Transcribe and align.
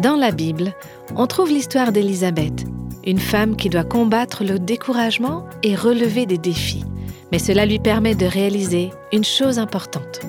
Dans 0.00 0.16
la 0.16 0.30
Bible, 0.30 0.72
on 1.14 1.26
trouve 1.26 1.50
l'histoire 1.50 1.92
d'Élisabeth, 1.92 2.64
une 3.04 3.18
femme 3.18 3.54
qui 3.54 3.68
doit 3.68 3.84
combattre 3.84 4.44
le 4.44 4.58
découragement 4.58 5.44
et 5.62 5.74
relever 5.74 6.24
des 6.24 6.38
défis. 6.38 6.86
Mais 7.30 7.38
cela 7.38 7.66
lui 7.66 7.78
permet 7.78 8.14
de 8.14 8.24
réaliser 8.24 8.92
une 9.12 9.24
chose 9.24 9.58
importante. 9.58 10.20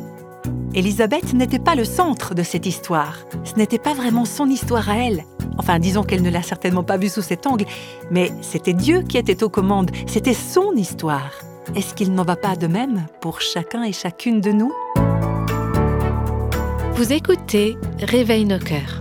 Élisabeth 0.74 1.34
n'était 1.34 1.58
pas 1.58 1.76
le 1.76 1.86
centre 1.86 2.36
de 2.36 2.44
cette 2.44 2.66
histoire. 2.66 3.20
Ce 3.46 3.54
n'était 3.56 3.80
pas 3.80 3.94
vraiment 3.94 4.26
son 4.26 4.50
histoire 4.50 4.90
à 4.90 4.98
elle. 4.98 5.24
Enfin, 5.58 5.80
disons 5.80 6.04
qu'elle 6.04 6.22
ne 6.22 6.30
l'a 6.30 6.44
certainement 6.44 6.84
pas 6.84 6.98
vue 6.98 7.08
sous 7.08 7.22
cet 7.22 7.48
angle, 7.48 7.66
mais 8.10 8.30
c'était 8.42 8.74
Dieu 8.74 9.04
qui 9.04 9.18
était 9.18 9.42
aux 9.42 9.50
commandes, 9.50 9.92
c'était 10.06 10.34
son 10.34 10.74
histoire. 10.74 11.32
Est-ce 11.78 11.94
qu'il 11.94 12.14
n'en 12.14 12.26
va 12.26 12.36
pas 12.36 12.58
de 12.58 12.68
même 12.68 13.06
pour 13.22 13.40
chacun 13.40 13.84
et 13.84 13.94
chacune 13.94 14.42
de 14.42 14.52
nous? 14.52 14.74
Vous 16.94 17.14
écoutez 17.14 17.78
Réveille 18.02 18.44
nos 18.44 18.60
cœurs. 18.60 19.01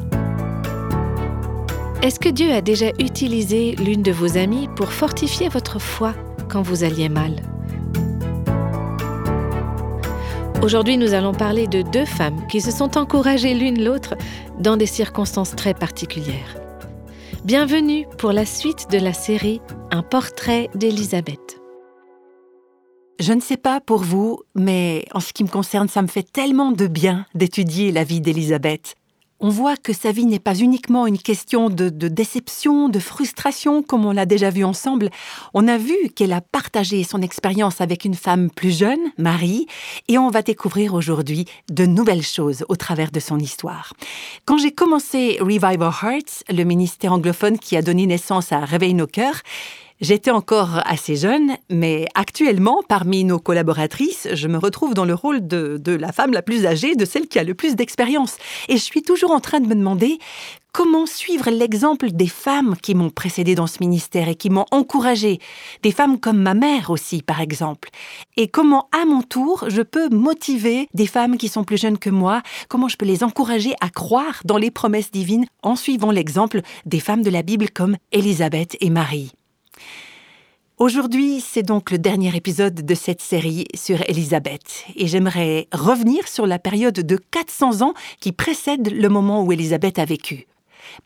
Est-ce 2.02 2.18
que 2.18 2.30
Dieu 2.30 2.50
a 2.50 2.62
déjà 2.62 2.88
utilisé 2.98 3.72
l'une 3.72 4.02
de 4.02 4.10
vos 4.10 4.38
amies 4.38 4.68
pour 4.74 4.90
fortifier 4.90 5.50
votre 5.50 5.78
foi 5.78 6.14
quand 6.48 6.62
vous 6.62 6.82
alliez 6.82 7.10
mal? 7.10 7.42
Aujourd'hui, 10.62 10.96
nous 10.96 11.12
allons 11.12 11.34
parler 11.34 11.66
de 11.66 11.82
deux 11.82 12.06
femmes 12.06 12.46
qui 12.48 12.62
se 12.62 12.70
sont 12.70 12.96
encouragées 12.96 13.52
l'une 13.52 13.84
l'autre 13.84 14.14
dans 14.58 14.78
des 14.78 14.86
circonstances 14.86 15.54
très 15.54 15.74
particulières. 15.74 16.56
Bienvenue 17.44 18.06
pour 18.16 18.32
la 18.32 18.46
suite 18.46 18.90
de 18.90 18.96
la 18.96 19.12
série 19.12 19.60
Un 19.90 20.02
portrait 20.02 20.70
d'Élisabeth. 20.74 21.60
Je 23.18 23.34
ne 23.34 23.40
sais 23.42 23.58
pas 23.58 23.82
pour 23.82 24.00
vous, 24.00 24.40
mais 24.54 25.04
en 25.12 25.20
ce 25.20 25.34
qui 25.34 25.44
me 25.44 25.50
concerne, 25.50 25.88
ça 25.88 26.00
me 26.00 26.08
fait 26.08 26.22
tellement 26.22 26.72
de 26.72 26.86
bien 26.86 27.26
d'étudier 27.34 27.92
la 27.92 28.04
vie 28.04 28.22
d'Élisabeth 28.22 28.96
on 29.40 29.48
voit 29.48 29.76
que 29.76 29.92
sa 29.92 30.12
vie 30.12 30.26
n'est 30.26 30.38
pas 30.38 30.54
uniquement 30.54 31.06
une 31.06 31.18
question 31.18 31.70
de, 31.70 31.88
déception, 31.88 32.88
de 32.88 32.98
frustration, 32.98 33.82
comme 33.82 34.04
on 34.04 34.12
l'a 34.12 34.26
déjà 34.26 34.50
vu 34.50 34.64
ensemble. 34.64 35.10
On 35.54 35.66
a 35.66 35.78
vu 35.78 35.96
qu'elle 36.14 36.32
a 36.32 36.40
partagé 36.40 37.02
son 37.04 37.22
expérience 37.22 37.80
avec 37.80 38.04
une 38.04 38.14
femme 38.14 38.50
plus 38.50 38.76
jeune, 38.76 39.00
Marie, 39.16 39.66
et 40.08 40.18
on 40.18 40.28
va 40.28 40.42
découvrir 40.42 40.94
aujourd'hui 40.94 41.46
de 41.70 41.86
nouvelles 41.86 42.22
choses 42.22 42.64
au 42.68 42.76
travers 42.76 43.10
de 43.10 43.20
son 43.20 43.38
histoire. 43.38 43.94
Quand 44.44 44.58
j'ai 44.58 44.72
commencé 44.72 45.38
Revive 45.40 45.80
Our 45.80 46.04
Hearts, 46.04 46.44
le 46.50 46.64
ministère 46.64 47.12
anglophone 47.12 47.58
qui 47.58 47.76
a 47.76 47.82
donné 47.82 48.06
naissance 48.06 48.52
à 48.52 48.60
Réveille 48.60 48.94
nos 48.94 49.06
cœurs, 49.06 49.42
J'étais 50.00 50.30
encore 50.30 50.80
assez 50.86 51.14
jeune, 51.14 51.56
mais 51.68 52.06
actuellement, 52.14 52.82
parmi 52.88 53.22
nos 53.24 53.38
collaboratrices, 53.38 54.28
je 54.32 54.48
me 54.48 54.56
retrouve 54.56 54.94
dans 54.94 55.04
le 55.04 55.12
rôle 55.12 55.46
de, 55.46 55.78
la 55.94 56.10
femme 56.10 56.32
la 56.32 56.40
plus 56.40 56.64
âgée, 56.64 56.94
de 56.94 57.04
celle 57.04 57.28
qui 57.28 57.38
a 57.38 57.44
le 57.44 57.52
plus 57.52 57.76
d'expérience. 57.76 58.38
Et 58.70 58.78
je 58.78 58.82
suis 58.82 59.02
toujours 59.02 59.30
en 59.30 59.40
train 59.40 59.60
de 59.60 59.66
me 59.66 59.74
demander 59.74 60.18
comment 60.72 61.04
suivre 61.04 61.50
l'exemple 61.50 62.12
des 62.12 62.28
femmes 62.28 62.76
qui 62.82 62.94
m'ont 62.94 63.10
précédé 63.10 63.54
dans 63.54 63.66
ce 63.66 63.76
ministère 63.80 64.28
et 64.28 64.36
qui 64.36 64.48
m'ont 64.48 64.64
encouragée, 64.70 65.38
des 65.82 65.92
femmes 65.92 66.18
comme 66.18 66.40
ma 66.40 66.54
mère 66.54 66.88
aussi, 66.88 67.20
par 67.20 67.42
exemple. 67.42 67.90
Et 68.38 68.48
comment, 68.48 68.88
à 68.98 69.04
mon 69.04 69.20
tour, 69.20 69.66
je 69.68 69.82
peux 69.82 70.08
motiver 70.08 70.88
des 70.94 71.06
femmes 71.06 71.36
qui 71.36 71.48
sont 71.48 71.64
plus 71.64 71.78
jeunes 71.78 71.98
que 71.98 72.08
moi, 72.08 72.40
comment 72.70 72.88
je 72.88 72.96
peux 72.96 73.04
les 73.04 73.22
encourager 73.22 73.74
à 73.82 73.90
croire 73.90 74.40
dans 74.46 74.56
les 74.56 74.70
promesses 74.70 75.10
divines 75.10 75.44
en 75.62 75.76
suivant 75.76 76.10
l'exemple 76.10 76.62
des 76.86 77.00
femmes 77.00 77.22
de 77.22 77.30
la 77.30 77.42
Bible 77.42 77.68
comme 77.68 77.98
Élisabeth 78.12 78.78
et 78.80 78.88
Marie? 78.88 79.32
Aujourd'hui, 80.78 81.42
c'est 81.46 81.62
donc 81.62 81.90
le 81.90 81.98
dernier 81.98 82.34
épisode 82.34 82.74
de 82.74 82.94
cette 82.94 83.20
série 83.20 83.66
sur 83.74 84.00
Élisabeth, 84.08 84.86
et 84.96 85.06
j'aimerais 85.06 85.68
revenir 85.72 86.26
sur 86.26 86.46
la 86.46 86.58
période 86.58 86.94
de 86.94 87.16
400 87.16 87.82
ans 87.82 87.92
qui 88.18 88.32
précède 88.32 88.90
le 88.90 89.08
moment 89.10 89.42
où 89.42 89.52
Élisabeth 89.52 89.98
a 89.98 90.06
vécu. 90.06 90.46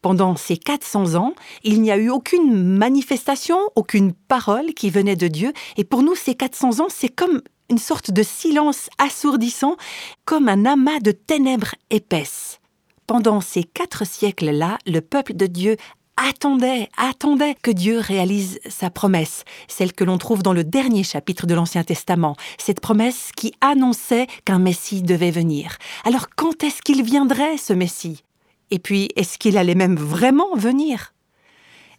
Pendant 0.00 0.36
ces 0.36 0.56
400 0.56 1.16
ans, 1.16 1.34
il 1.64 1.82
n'y 1.82 1.90
a 1.90 1.96
eu 1.96 2.08
aucune 2.08 2.54
manifestation, 2.54 3.58
aucune 3.74 4.12
parole 4.12 4.74
qui 4.74 4.90
venait 4.90 5.16
de 5.16 5.26
Dieu, 5.26 5.52
et 5.76 5.82
pour 5.82 6.02
nous, 6.02 6.14
ces 6.14 6.36
400 6.36 6.78
ans, 6.78 6.88
c'est 6.88 7.08
comme 7.08 7.42
une 7.68 7.78
sorte 7.78 8.12
de 8.12 8.22
silence 8.22 8.88
assourdissant, 8.98 9.76
comme 10.24 10.48
un 10.48 10.66
amas 10.66 11.00
de 11.00 11.10
ténèbres 11.10 11.74
épaisses. 11.90 12.60
Pendant 13.06 13.40
ces 13.40 13.64
quatre 13.64 14.06
siècles-là, 14.06 14.78
le 14.86 15.00
peuple 15.00 15.34
de 15.34 15.46
Dieu 15.46 15.76
attendait, 16.16 16.88
attendait 16.96 17.54
que 17.60 17.70
Dieu 17.70 17.98
réalise 17.98 18.60
sa 18.68 18.90
promesse, 18.90 19.44
celle 19.68 19.92
que 19.92 20.04
l'on 20.04 20.18
trouve 20.18 20.42
dans 20.42 20.52
le 20.52 20.64
dernier 20.64 21.02
chapitre 21.02 21.46
de 21.46 21.54
l'Ancien 21.54 21.84
Testament, 21.84 22.36
cette 22.58 22.80
promesse 22.80 23.30
qui 23.36 23.52
annonçait 23.60 24.26
qu'un 24.44 24.58
Messie 24.58 25.02
devait 25.02 25.30
venir. 25.30 25.78
Alors 26.04 26.28
quand 26.36 26.62
est-ce 26.64 26.82
qu'il 26.82 27.02
viendrait, 27.02 27.56
ce 27.56 27.72
Messie? 27.72 28.22
Et 28.70 28.78
puis, 28.78 29.08
est-ce 29.16 29.38
qu'il 29.38 29.58
allait 29.58 29.74
même 29.74 29.96
vraiment 29.96 30.56
venir? 30.56 31.12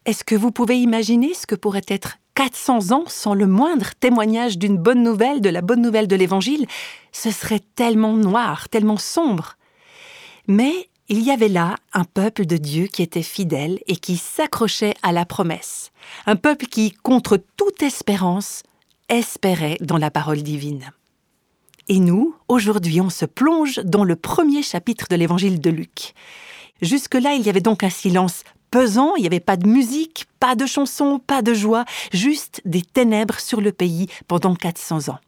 Est-ce 0.06 0.24
que 0.24 0.36
vous 0.36 0.52
pouvez 0.52 0.78
imaginer 0.78 1.34
ce 1.34 1.48
que 1.48 1.56
pourrait 1.56 1.86
être 1.88 2.18
400 2.36 2.92
ans 2.92 3.06
sans 3.08 3.34
le 3.34 3.48
moindre 3.48 3.92
témoignage 4.00 4.58
d'une 4.58 4.78
bonne 4.78 5.02
nouvelle, 5.02 5.42
de 5.42 5.50
la 5.50 5.62
bonne 5.62 5.82
nouvelle 5.82 6.08
de 6.08 6.16
l'Évangile? 6.16 6.68
Ce 7.12 7.32
serait 7.32 7.62
tellement 7.76 8.14
noir, 8.14 8.70
tellement 8.70 8.98
sombre. 8.98 9.56
Mais 10.48 10.90
il 11.08 11.22
y 11.22 11.32
avait 11.32 11.50
là 11.50 11.76
un 11.94 12.04
peuple 12.04 12.46
de 12.46 12.58
Dieu 12.58 12.88
qui 12.88 13.04
était 13.04 13.22
fidèle 13.22 13.80
et 13.88 13.96
qui 13.96 14.18
s'accrochait 14.18 14.96
à 15.04 15.12
la 15.12 15.26
promesse, 15.26 15.92
un 16.26 16.36
peuple 16.36 16.66
qui, 16.66 16.92
contre 16.92 17.38
toute 17.58 17.84
espérance, 17.84 18.64
espérait 19.08 19.78
dans 19.82 19.98
la 19.98 20.10
parole 20.10 20.42
divine. 20.42 20.92
Et 21.88 22.00
nous, 22.00 22.36
aujourd'hui, 22.48 23.00
on 23.02 23.12
se 23.12 23.26
plonge 23.26 23.80
dans 23.84 24.04
le 24.04 24.16
premier 24.16 24.64
chapitre 24.64 25.06
de 25.10 25.16
l'évangile 25.16 25.62
de 25.62 25.70
Luc. 25.70 26.16
Jusque-là, 26.82 27.36
il 27.36 27.44
y 27.44 27.50
avait 27.50 27.62
donc 27.62 27.84
un 27.84 27.90
silence 27.92 28.44
pesant, 28.72 29.16
il 29.16 29.22
n'y 29.22 29.28
avait 29.28 29.40
pas 29.40 29.58
de 29.58 29.68
musique, 29.68 30.26
pas 30.40 30.56
de 30.56 30.66
chansons, 30.66 31.20
pas 31.26 31.42
de 31.42 31.54
joie, 31.54 31.86
juste 32.12 32.62
des 32.66 32.82
ténèbres 32.82 33.40
sur 33.40 33.62
le 33.62 33.72
pays 33.72 34.08
pendant 34.28 34.56
400 34.56 35.10
ans. 35.10 35.20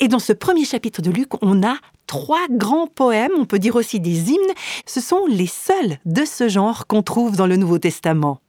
Et 0.00 0.08
dans 0.08 0.18
ce 0.18 0.32
premier 0.32 0.64
chapitre 0.64 1.02
de 1.02 1.10
Luc, 1.10 1.28
on 1.42 1.62
a 1.62 1.76
trois 2.06 2.46
grands 2.50 2.86
poèmes, 2.86 3.32
on 3.36 3.44
peut 3.44 3.58
dire 3.58 3.76
aussi 3.76 4.00
des 4.00 4.30
hymnes, 4.30 4.54
ce 4.86 5.00
sont 5.00 5.26
les 5.26 5.46
seuls 5.46 5.98
de 6.04 6.24
ce 6.24 6.48
genre 6.48 6.86
qu'on 6.86 7.02
trouve 7.02 7.36
dans 7.36 7.46
le 7.46 7.56
Nouveau 7.56 7.78
Testament. 7.78 8.40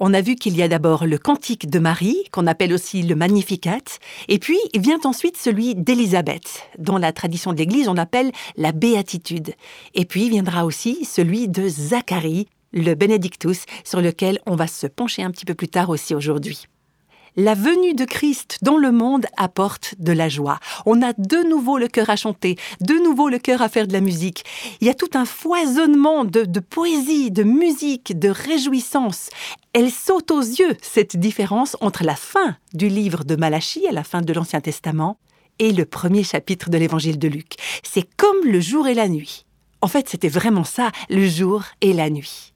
On 0.00 0.14
a 0.14 0.20
vu 0.20 0.36
qu'il 0.36 0.56
y 0.56 0.62
a 0.62 0.68
d'abord 0.68 1.06
le 1.06 1.18
cantique 1.18 1.68
de 1.68 1.80
Marie, 1.80 2.22
qu'on 2.30 2.46
appelle 2.46 2.72
aussi 2.72 3.02
le 3.02 3.16
Magnificat, 3.16 3.98
et 4.28 4.38
puis 4.38 4.58
vient 4.74 5.00
ensuite 5.04 5.36
celui 5.36 5.74
d'Élisabeth, 5.74 6.68
dont 6.78 6.98
la 6.98 7.12
tradition 7.12 7.52
de 7.52 7.58
l'Église 7.58 7.88
on 7.88 7.96
appelle 7.96 8.30
la 8.56 8.70
béatitude. 8.70 9.54
Et 9.94 10.04
puis 10.04 10.28
viendra 10.28 10.64
aussi 10.64 11.04
celui 11.04 11.48
de 11.48 11.68
Zacharie, 11.68 12.46
le 12.72 12.94
Benedictus, 12.94 13.64
sur 13.84 14.00
lequel 14.00 14.40
on 14.46 14.56
va 14.56 14.66
se 14.66 14.86
pencher 14.86 15.22
un 15.22 15.30
petit 15.30 15.44
peu 15.44 15.54
plus 15.54 15.68
tard 15.68 15.90
aussi 15.90 16.14
aujourd'hui 16.14 16.68
la 17.38 17.54
venue 17.54 17.94
de 17.94 18.04
Christ 18.04 18.58
dans 18.62 18.76
le 18.76 18.90
monde 18.90 19.26
apporte 19.36 19.94
de 20.00 20.10
la 20.10 20.28
joie. 20.28 20.58
On 20.86 21.02
a 21.02 21.12
de 21.12 21.48
nouveau 21.48 21.78
le 21.78 21.86
cœur 21.86 22.10
à 22.10 22.16
chanter, 22.16 22.56
de 22.80 22.94
nouveau 22.94 23.28
le 23.28 23.38
cœur 23.38 23.62
à 23.62 23.68
faire 23.68 23.86
de 23.86 23.92
la 23.92 24.00
musique. 24.00 24.44
Il 24.80 24.88
y 24.88 24.90
a 24.90 24.94
tout 24.94 25.10
un 25.14 25.24
foisonnement 25.24 26.24
de, 26.24 26.58
poésie, 26.58 27.30
de 27.30 27.44
musique, 27.44 28.18
de 28.18 28.28
réjouissance. 28.28 29.30
Elle 29.72 29.92
saute 29.92 30.32
aux 30.32 30.40
yeux, 30.40 30.76
cette 30.82 31.16
différence 31.16 31.76
entre 31.80 32.02
la 32.02 32.16
fin 32.16 32.56
du 32.74 32.88
livre 32.88 33.22
de 33.22 33.36
Malachie, 33.36 33.86
à 33.86 33.92
la 33.92 34.02
fin 34.02 34.20
de 34.20 34.32
l'Ancien 34.32 34.60
Testament, 34.60 35.18
et 35.60 35.72
le 35.72 35.84
premier 35.84 36.24
chapitre 36.24 36.70
de 36.70 36.78
l'Évangile 36.78 37.20
de 37.20 37.28
Luc. 37.28 37.54
C'est 37.84 38.08
comme 38.16 38.44
le 38.44 38.60
jour 38.60 38.88
et 38.88 38.94
la 38.94 39.08
nuit. 39.08 39.46
En 39.80 39.86
fait, 39.86 40.08
c'était 40.08 40.28
vraiment 40.28 40.64
ça, 40.64 40.90
le 41.08 41.28
jour 41.28 41.62
et 41.80 41.92
la 41.92 42.10
nuit. 42.10 42.52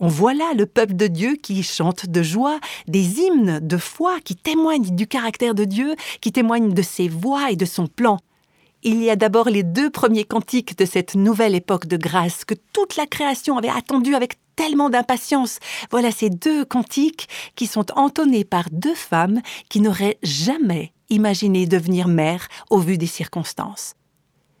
On 0.00 0.08
voit 0.08 0.34
là 0.34 0.54
le 0.56 0.66
peuple 0.66 0.94
de 0.94 1.06
Dieu 1.06 1.36
qui 1.36 1.62
chante 1.62 2.06
de 2.06 2.22
joie, 2.22 2.58
des 2.88 3.20
hymnes 3.20 3.60
de 3.60 3.76
foi 3.76 4.18
qui 4.24 4.34
témoignent 4.34 4.94
du 4.94 5.06
caractère 5.06 5.54
de 5.54 5.64
Dieu, 5.64 5.94
qui 6.20 6.32
témoignent 6.32 6.74
de 6.74 6.82
ses 6.82 7.08
voix 7.08 7.52
et 7.52 7.56
de 7.56 7.64
son 7.64 7.86
plan. 7.86 8.18
Il 8.82 9.02
y 9.02 9.08
a 9.08 9.16
d'abord 9.16 9.48
les 9.48 9.62
deux 9.62 9.90
premiers 9.90 10.24
cantiques 10.24 10.76
de 10.76 10.84
cette 10.84 11.14
nouvelle 11.14 11.54
époque 11.54 11.86
de 11.86 11.96
grâce 11.96 12.44
que 12.44 12.54
toute 12.72 12.96
la 12.96 13.06
création 13.06 13.56
avait 13.56 13.70
attendu 13.70 14.14
avec 14.14 14.34
tellement 14.56 14.90
d'impatience. 14.90 15.58
Voilà 15.90 16.10
ces 16.10 16.28
deux 16.28 16.64
cantiques 16.64 17.28
qui 17.54 17.66
sont 17.66 17.86
entonnés 17.96 18.44
par 18.44 18.64
deux 18.70 18.94
femmes 18.94 19.40
qui 19.68 19.80
n'auraient 19.80 20.18
jamais 20.22 20.92
imaginé 21.08 21.66
devenir 21.66 22.08
mères 22.08 22.48
au 22.68 22.78
vu 22.78 22.98
des 22.98 23.06
circonstances. 23.06 23.94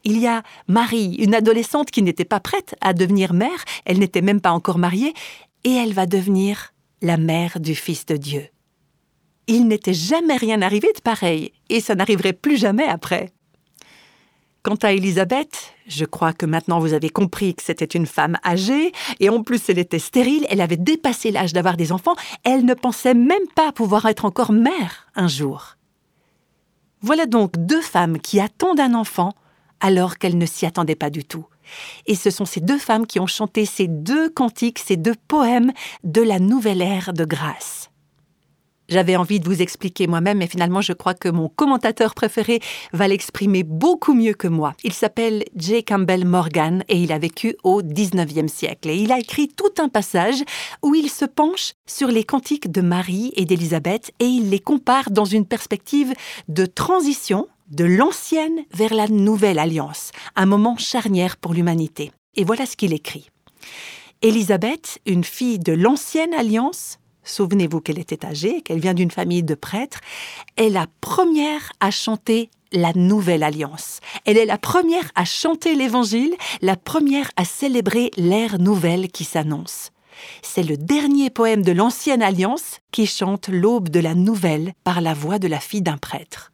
Il 0.04 0.18
y 0.18 0.26
a 0.26 0.42
Marie, 0.68 1.14
une 1.14 1.34
adolescente 1.34 1.90
qui 1.90 2.02
n'était 2.02 2.26
pas 2.26 2.40
prête 2.40 2.76
à 2.80 2.92
devenir 2.92 3.32
mère, 3.32 3.64
elle 3.86 3.98
n'était 3.98 4.22
même 4.22 4.40
pas 4.40 4.52
encore 4.52 4.78
mariée, 4.78 5.14
et 5.64 5.72
elle 5.72 5.94
va 5.94 6.06
devenir 6.06 6.74
la 7.00 7.16
mère 7.16 7.58
du 7.58 7.74
Fils 7.74 8.04
de 8.04 8.16
Dieu. 8.16 8.46
Il 9.46 9.66
n'était 9.66 9.94
jamais 9.94 10.36
rien 10.36 10.62
arrivé 10.62 10.88
de 10.94 11.00
pareil, 11.00 11.52
et 11.70 11.80
ça 11.80 11.94
n'arriverait 11.94 12.34
plus 12.34 12.58
jamais 12.58 12.84
après. 12.84 13.30
Quant 14.62 14.76
à 14.76 14.92
Élisabeth, 14.92 15.74
je 15.86 16.06
crois 16.06 16.32
que 16.32 16.46
maintenant 16.46 16.78
vous 16.78 16.94
avez 16.94 17.10
compris 17.10 17.54
que 17.54 17.62
c'était 17.62 17.84
une 17.84 18.06
femme 18.06 18.38
âgée, 18.44 18.92
et 19.20 19.28
en 19.28 19.42
plus 19.42 19.68
elle 19.68 19.78
était 19.78 19.98
stérile, 19.98 20.46
elle 20.48 20.62
avait 20.62 20.78
dépassé 20.78 21.30
l'âge 21.30 21.52
d'avoir 21.52 21.76
des 21.76 21.92
enfants, 21.92 22.16
elle 22.44 22.64
ne 22.64 22.72
pensait 22.72 23.14
même 23.14 23.46
pas 23.54 23.72
pouvoir 23.72 24.06
être 24.06 24.24
encore 24.24 24.52
mère 24.52 25.06
un 25.14 25.28
jour. 25.28 25.76
Voilà 27.02 27.26
donc 27.26 27.52
deux 27.58 27.82
femmes 27.82 28.18
qui 28.18 28.40
attendent 28.40 28.80
un 28.80 28.94
enfant 28.94 29.34
alors 29.84 30.16
qu'elle 30.16 30.38
ne 30.38 30.46
s'y 30.46 30.64
attendait 30.64 30.94
pas 30.94 31.10
du 31.10 31.26
tout. 31.26 31.44
Et 32.06 32.14
ce 32.14 32.30
sont 32.30 32.46
ces 32.46 32.62
deux 32.62 32.78
femmes 32.78 33.06
qui 33.06 33.20
ont 33.20 33.26
chanté 33.26 33.66
ces 33.66 33.86
deux 33.86 34.30
cantiques, 34.30 34.78
ces 34.78 34.96
deux 34.96 35.14
poèmes 35.28 35.72
de 36.04 36.22
la 36.22 36.38
nouvelle 36.38 36.80
ère 36.80 37.12
de 37.12 37.26
grâce. 37.26 37.90
J'avais 38.88 39.16
envie 39.16 39.40
de 39.40 39.46
vous 39.46 39.60
expliquer 39.60 40.06
moi-même, 40.06 40.38
mais 40.38 40.46
finalement 40.46 40.80
je 40.80 40.94
crois 40.94 41.12
que 41.12 41.28
mon 41.28 41.50
commentateur 41.50 42.14
préféré 42.14 42.60
va 42.94 43.08
l'exprimer 43.08 43.62
beaucoup 43.62 44.14
mieux 44.14 44.32
que 44.32 44.48
moi. 44.48 44.72
Il 44.84 44.94
s'appelle 44.94 45.44
J. 45.54 45.84
Campbell 45.84 46.24
Morgan 46.24 46.82
et 46.88 46.96
il 46.96 47.12
a 47.12 47.18
vécu 47.18 47.54
au 47.62 47.82
XIXe 47.82 48.50
siècle. 48.50 48.88
Et 48.88 48.96
il 48.96 49.12
a 49.12 49.18
écrit 49.18 49.48
tout 49.48 49.82
un 49.82 49.90
passage 49.90 50.42
où 50.82 50.94
il 50.94 51.10
se 51.10 51.26
penche 51.26 51.74
sur 51.86 52.08
les 52.08 52.24
cantiques 52.24 52.70
de 52.70 52.80
Marie 52.80 53.32
et 53.36 53.44
d'Élisabeth 53.44 54.12
et 54.18 54.26
il 54.26 54.48
les 54.48 54.60
compare 54.60 55.10
dans 55.10 55.26
une 55.26 55.46
perspective 55.46 56.14
de 56.48 56.64
transition 56.64 57.48
de 57.70 57.84
l'ancienne 57.84 58.64
vers 58.72 58.94
la 58.94 59.08
nouvelle 59.08 59.58
alliance, 59.58 60.10
un 60.36 60.46
moment 60.46 60.76
charnière 60.76 61.36
pour 61.36 61.54
l'humanité. 61.54 62.12
Et 62.36 62.44
voilà 62.44 62.66
ce 62.66 62.76
qu'il 62.76 62.92
écrit. 62.92 63.30
Élisabeth, 64.22 65.00
une 65.06 65.24
fille 65.24 65.58
de 65.58 65.72
l'ancienne 65.72 66.34
alliance, 66.34 66.98
souvenez-vous 67.24 67.80
qu'elle 67.80 67.98
était 67.98 68.24
âgée, 68.24 68.62
qu'elle 68.62 68.80
vient 68.80 68.94
d'une 68.94 69.10
famille 69.10 69.42
de 69.42 69.54
prêtres, 69.54 70.00
est 70.56 70.70
la 70.70 70.86
première 71.00 71.72
à 71.80 71.90
chanter 71.90 72.50
la 72.72 72.92
nouvelle 72.94 73.42
alliance. 73.42 74.00
Elle 74.24 74.36
est 74.36 74.46
la 74.46 74.58
première 74.58 75.10
à 75.14 75.24
chanter 75.24 75.74
l'évangile, 75.74 76.34
la 76.60 76.76
première 76.76 77.30
à 77.36 77.44
célébrer 77.44 78.10
l'ère 78.16 78.58
nouvelle 78.58 79.08
qui 79.08 79.24
s'annonce. 79.24 79.90
C'est 80.42 80.62
le 80.62 80.76
dernier 80.76 81.30
poème 81.30 81.62
de 81.62 81.72
l'ancienne 81.72 82.22
alliance 82.22 82.80
qui 82.92 83.06
chante 83.06 83.48
l'aube 83.48 83.88
de 83.88 84.00
la 84.00 84.14
nouvelle 84.14 84.72
par 84.84 85.00
la 85.00 85.14
voix 85.14 85.38
de 85.38 85.48
la 85.48 85.60
fille 85.60 85.82
d'un 85.82 85.98
prêtre. 85.98 86.52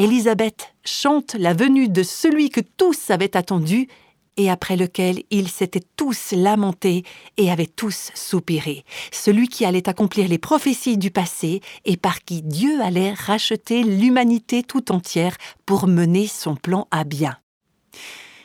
Élisabeth 0.00 0.74
chante 0.84 1.34
la 1.34 1.54
venue 1.54 1.88
de 1.88 2.04
celui 2.04 2.50
que 2.50 2.60
tous 2.60 3.10
avaient 3.10 3.36
attendu 3.36 3.88
et 4.36 4.48
après 4.48 4.76
lequel 4.76 5.24
ils 5.32 5.48
s'étaient 5.48 5.82
tous 5.96 6.30
lamentés 6.30 7.02
et 7.36 7.50
avaient 7.50 7.66
tous 7.66 8.12
soupiré, 8.14 8.84
celui 9.10 9.48
qui 9.48 9.64
allait 9.64 9.88
accomplir 9.88 10.28
les 10.28 10.38
prophéties 10.38 10.98
du 10.98 11.10
passé 11.10 11.62
et 11.84 11.96
par 11.96 12.20
qui 12.20 12.42
Dieu 12.42 12.80
allait 12.80 13.12
racheter 13.12 13.82
l'humanité 13.82 14.62
tout 14.62 14.92
entière 14.92 15.36
pour 15.66 15.88
mener 15.88 16.28
son 16.28 16.54
plan 16.54 16.86
à 16.92 17.02
bien. 17.02 17.36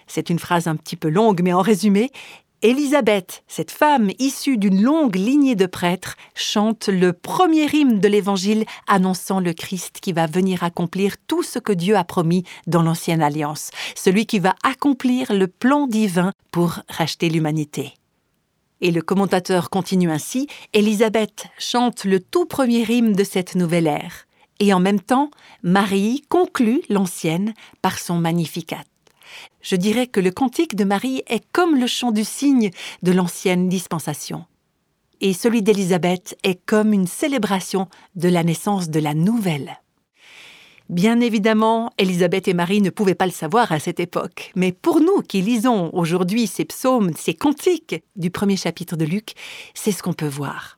C'est 0.08 0.32
une 0.32 0.40
phrase 0.40 0.68
un 0.68 0.76
petit 0.76 0.96
peu 0.96 1.10
longue, 1.10 1.42
mais 1.44 1.54
en 1.54 1.62
résumé, 1.62 2.10
Élisabeth, 2.66 3.44
cette 3.46 3.72
femme 3.72 4.12
issue 4.20 4.58
d'une 4.58 4.82
longue 4.82 5.18
lignée 5.18 5.56
de 5.56 5.66
prêtres, 5.66 6.16
chante 6.34 6.88
le 6.88 7.12
premier 7.12 7.68
hymne 7.74 8.00
de 8.00 8.08
l'Évangile 8.08 8.64
annonçant 8.88 9.42
le 9.42 9.52
Christ 9.52 9.98
qui 10.02 10.14
va 10.14 10.28
venir 10.28 10.64
accomplir 10.64 11.18
tout 11.28 11.44
ce 11.44 11.60
que 11.60 11.74
Dieu 11.74 11.98
a 11.98 12.06
promis 12.06 12.46
dans 12.66 12.82
l'Ancienne 12.82 13.22
Alliance, 13.22 13.72
celui 13.96 14.26
qui 14.26 14.40
va 14.40 14.56
accomplir 14.64 15.34
le 15.34 15.48
plan 15.48 15.88
divin 15.88 16.32
pour 16.54 16.80
racheter 16.88 17.28
l'humanité. 17.28 17.96
Et 18.80 18.92
le 18.92 19.02
commentateur 19.02 19.70
continue 19.70 20.10
ainsi, 20.10 20.48
Élisabeth 20.72 21.48
chante 21.60 22.06
le 22.06 22.22
tout 22.22 22.46
premier 22.46 22.86
hymne 22.90 23.12
de 23.12 23.26
cette 23.26 23.56
nouvelle 23.56 23.88
ère. 23.88 24.26
Et 24.62 24.74
en 24.74 24.80
même 24.80 25.02
temps, 25.02 25.32
Marie 25.64 26.24
conclut 26.30 26.82
l'ancienne 26.88 27.54
par 27.82 28.00
son 28.00 28.20
Magnificat 28.20 28.86
je 29.62 29.76
dirais 29.76 30.08
que 30.08 30.20
le 30.20 30.32
cantique 30.32 30.76
de 30.76 30.84
Marie 30.84 31.24
est 31.28 31.44
comme 31.52 31.76
le 31.76 31.88
chant 31.88 32.12
du 32.12 32.24
cygne 32.24 32.72
de 33.02 33.12
l'ancienne 33.12 33.70
dispensation. 33.70 34.46
Et 35.22 35.34
celui 35.34 35.62
d'Élisabeth 35.62 36.38
est 36.44 36.60
comme 36.66 36.94
une 36.94 37.08
célébration 37.08 37.88
de 38.16 38.30
la 38.30 38.44
naissance 38.44 38.90
de 38.90 39.00
la 39.00 39.14
nouvelle. 39.14 39.80
Bien 40.90 41.22
évidemment, 41.22 41.92
Élisabeth 41.98 42.48
et 42.50 42.54
Marie 42.54 42.82
ne 42.82 42.90
pouvaient 42.90 43.16
pas 43.16 43.26
le 43.26 43.32
savoir 43.32 43.72
à 43.72 43.80
cette 43.80 44.02
époque, 44.02 44.52
mais 44.56 44.74
pour 44.74 45.00
nous 45.00 45.22
qui 45.22 45.42
lisons 45.42 45.90
aujourd'hui 45.94 46.46
ces 46.46 46.66
psaumes, 46.66 47.14
ces 47.18 47.34
cantiques 47.34 48.04
du 48.18 48.30
premier 48.30 48.58
chapitre 48.58 48.98
de 48.98 49.06
Luc, 49.06 49.34
c'est 49.74 49.94
ce 49.94 50.04
qu'on 50.04 50.14
peut 50.14 50.28
voir. 50.28 50.78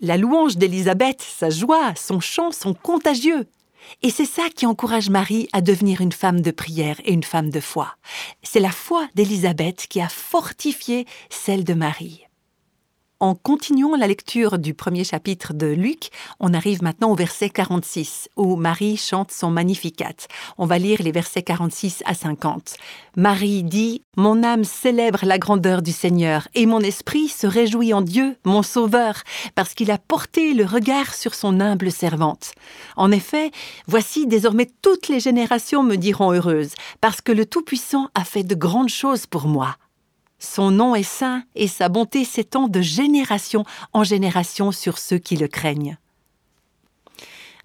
La 0.00 0.16
louange 0.16 0.56
d'Élisabeth, 0.56 1.22
sa 1.22 1.50
joie, 1.50 1.94
son 1.96 2.20
chant 2.20 2.50
sont 2.50 2.74
contagieux. 2.74 3.46
Et 4.02 4.10
c'est 4.10 4.24
ça 4.24 4.44
qui 4.54 4.66
encourage 4.66 5.10
Marie 5.10 5.48
à 5.52 5.60
devenir 5.60 6.00
une 6.00 6.12
femme 6.12 6.40
de 6.40 6.50
prière 6.50 7.00
et 7.04 7.12
une 7.12 7.24
femme 7.24 7.50
de 7.50 7.60
foi. 7.60 7.96
C'est 8.42 8.60
la 8.60 8.70
foi 8.70 9.08
d'Élisabeth 9.14 9.86
qui 9.88 10.00
a 10.00 10.08
fortifié 10.08 11.06
celle 11.30 11.64
de 11.64 11.74
Marie. 11.74 12.27
En 13.20 13.34
continuant 13.34 13.96
la 13.96 14.06
lecture 14.06 14.60
du 14.60 14.74
premier 14.74 15.02
chapitre 15.02 15.52
de 15.52 15.66
Luc, 15.66 16.10
on 16.38 16.54
arrive 16.54 16.84
maintenant 16.84 17.10
au 17.10 17.16
verset 17.16 17.50
46, 17.50 18.28
où 18.36 18.54
Marie 18.54 18.96
chante 18.96 19.32
son 19.32 19.50
Magnificat. 19.50 20.28
On 20.56 20.66
va 20.66 20.78
lire 20.78 21.02
les 21.02 21.10
versets 21.10 21.42
46 21.42 22.04
à 22.06 22.14
50. 22.14 22.76
Marie 23.16 23.64
dit 23.64 24.02
Mon 24.16 24.44
âme 24.44 24.62
célèbre 24.62 25.24
la 25.24 25.38
grandeur 25.40 25.82
du 25.82 25.90
Seigneur, 25.90 26.46
et 26.54 26.64
mon 26.64 26.78
esprit 26.78 27.26
se 27.26 27.48
réjouit 27.48 27.92
en 27.92 28.02
Dieu, 28.02 28.36
mon 28.44 28.62
Sauveur, 28.62 29.24
parce 29.56 29.74
qu'il 29.74 29.90
a 29.90 29.98
porté 29.98 30.54
le 30.54 30.64
regard 30.64 31.12
sur 31.12 31.34
son 31.34 31.58
humble 31.58 31.90
servante. 31.90 32.52
En 32.96 33.10
effet, 33.10 33.50
voici 33.88 34.28
désormais 34.28 34.70
toutes 34.80 35.08
les 35.08 35.18
générations 35.18 35.82
me 35.82 35.96
diront 35.96 36.32
heureuse, 36.32 36.74
parce 37.00 37.20
que 37.20 37.32
le 37.32 37.46
Tout-Puissant 37.46 38.10
a 38.14 38.22
fait 38.22 38.44
de 38.44 38.54
grandes 38.54 38.90
choses 38.90 39.26
pour 39.26 39.48
moi. 39.48 39.76
Son 40.38 40.70
nom 40.70 40.94
est 40.94 41.02
saint 41.02 41.42
et 41.54 41.68
sa 41.68 41.88
bonté 41.88 42.24
s'étend 42.24 42.68
de 42.68 42.80
génération 42.80 43.64
en 43.92 44.04
génération 44.04 44.72
sur 44.72 44.98
ceux 44.98 45.18
qui 45.18 45.36
le 45.36 45.48
craignent. 45.48 45.98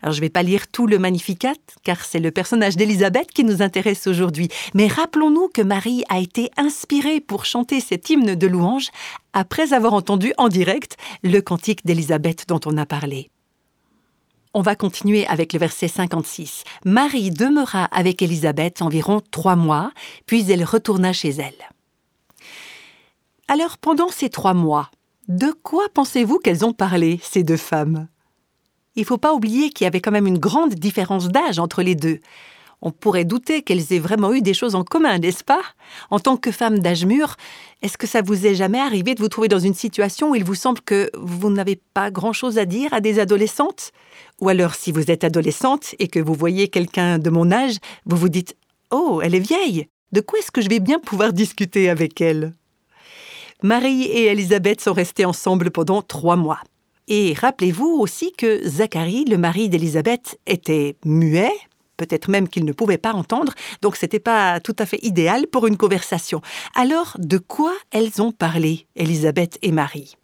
Alors 0.03 0.13
je 0.13 0.19
ne 0.19 0.25
vais 0.25 0.29
pas 0.29 0.43
lire 0.43 0.67
tout 0.67 0.85
le 0.85 0.99
Magnificat, 0.99 1.53
car 1.83 2.03
c'est 2.03 2.19
le 2.19 2.31
personnage 2.31 2.75
d'Élisabeth 2.75 3.31
qui 3.31 3.45
nous 3.45 3.61
intéresse 3.61 4.05
aujourd'hui, 4.05 4.49
mais 4.73 4.87
rappelons-nous 4.87 5.47
que 5.47 5.61
Marie 5.61 6.03
a 6.09 6.19
été 6.19 6.51
inspirée 6.57 7.21
pour 7.21 7.45
chanter 7.45 7.79
cet 7.79 8.09
hymne 8.09 8.35
de 8.35 8.47
louange 8.47 8.89
après 9.31 9.71
avoir 9.71 9.93
entendu 9.93 10.33
en 10.37 10.49
direct 10.49 10.97
le 11.23 11.39
cantique 11.39 11.85
d'Élisabeth 11.85 12.49
dont 12.49 12.59
on 12.65 12.77
a 12.77 12.85
parlé. 12.85 13.29
On 14.53 14.61
va 14.61 14.75
continuer 14.75 15.25
avec 15.27 15.53
le 15.53 15.59
verset 15.59 15.87
56. 15.87 16.65
Marie 16.83 17.31
demeura 17.31 17.85
avec 17.85 18.21
Élisabeth 18.21 18.81
environ 18.81 19.21
trois 19.31 19.55
mois, 19.55 19.91
puis 20.25 20.51
elle 20.51 20.65
retourna 20.65 21.13
chez 21.13 21.29
elle. 21.29 21.72
Alors 23.53 23.77
pendant 23.77 24.09
ces 24.09 24.31
trois 24.31 24.55
mois, 24.55 24.89
de 25.27 25.51
quoi 25.51 25.83
pensez-vous 25.94 26.39
qu'elles 26.39 26.65
ont 26.65 26.73
parlé, 26.73 27.19
ces 27.21 27.44
deux 27.44 27.55
femmes? 27.55 28.07
Il 28.95 29.01
ne 29.01 29.05
faut 29.05 29.19
pas 29.19 29.35
oublier 29.35 29.69
qu'il 29.69 29.85
y 29.85 29.88
avait 29.88 30.01
quand 30.01 30.09
même 30.09 30.25
une 30.25 30.39
grande 30.39 30.73
différence 30.73 31.27
d'âge 31.27 31.59
entre 31.59 31.83
les 31.83 31.94
deux. 31.94 32.17
On 32.81 32.89
pourrait 32.89 33.25
douter 33.25 33.61
qu'elles 33.61 33.94
aient 33.94 34.00
vraiment 34.00 34.33
eu 34.33 34.41
des 34.41 34.55
choses 34.55 34.73
en 34.73 34.83
commun, 34.83 35.19
n'est-ce 35.19 35.44
pas? 35.44 35.61
En 36.10 36.17
tant 36.17 36.36
que 36.36 36.50
femme 36.50 36.79
d'âge 36.79 37.05
mûr, 37.05 37.36
est-ce 37.83 37.95
que 37.95 38.07
ça 38.07 38.24
vous 38.24 38.48
est 38.48 38.55
jamais 38.55 38.79
arrivé 38.79 39.13
de 39.13 39.22
vous 39.22 39.29
trouver 39.29 39.50
dans 39.50 39.60
une 39.60 39.75
situation 39.75 40.31
où 40.31 40.36
il 40.36 40.43
vous 40.43 40.55
semble 40.55 40.81
que 40.81 41.12
vous 41.13 41.51
n'avez 41.51 41.79
pas 41.93 42.10
grand-chose 42.10 42.57
à 42.57 42.65
dire 42.65 42.91
à 42.91 43.01
des 43.01 43.19
adolescentes? 43.19 43.91
Ou 44.41 44.50
alors 44.50 44.74
si 44.74 44.91
vous 44.91 45.12
êtes 45.12 45.24
adolescente 45.24 45.93
et 46.00 46.07
que 46.07 46.19
vous 46.19 46.33
voyez 46.33 46.69
quelqu'un 46.69 47.19
de 47.19 47.29
mon 47.29 47.51
âge, 47.51 47.77
vous 48.07 48.17
vous 48.17 48.29
dites⁇ 48.29 48.53
Oh, 48.89 49.22
elle 49.24 49.36
est 49.36 49.39
vieille 49.39 49.89
De 50.12 50.22
quoi 50.22 50.39
est-ce 50.39 50.50
que 50.50 50.62
je 50.62 50.69
vais 50.69 50.79
bien 50.79 50.98
pouvoir 50.98 51.33
discuter 51.33 51.88
avec 51.88 52.19
elle?⁇ 52.19 52.55
Marie 53.63 54.03
et 54.03 54.25
Élisabeth 54.25 54.82
sont 54.82 54.91
restées 54.91 55.24
ensemble 55.24 55.72
pendant 55.72 56.01
trois 56.01 56.36
mois. 56.36 56.60
Et 57.08 57.34
rappelez-vous 57.34 57.88
aussi 57.88 58.34
que 58.34 58.67
Zacharie, 58.67 59.24
le 59.24 59.38
mari 59.38 59.70
d'Élisabeth, 59.70 60.38
était 60.46 60.98
muet, 61.05 61.53
peut-être 61.96 62.29
même 62.29 62.50
qu'il 62.50 62.65
ne 62.65 62.74
pouvait 62.74 62.98
pas 62.98 63.13
entendre, 63.13 63.53
donc 63.82 63.96
c'était 63.96 64.20
pas 64.20 64.60
tout 64.60 64.75
à 64.79 64.86
fait 64.86 65.00
idéal 65.01 65.48
pour 65.48 65.65
une 65.65 65.77
conversation. 65.77 66.41
Alors, 66.75 67.15
de 67.20 67.38
quoi 67.38 67.74
elles 67.91 68.22
ont 68.22 68.34
parlé, 68.34 68.86
Élisabeth 68.98 69.58
et 69.62 69.72
Marie? 69.72 70.17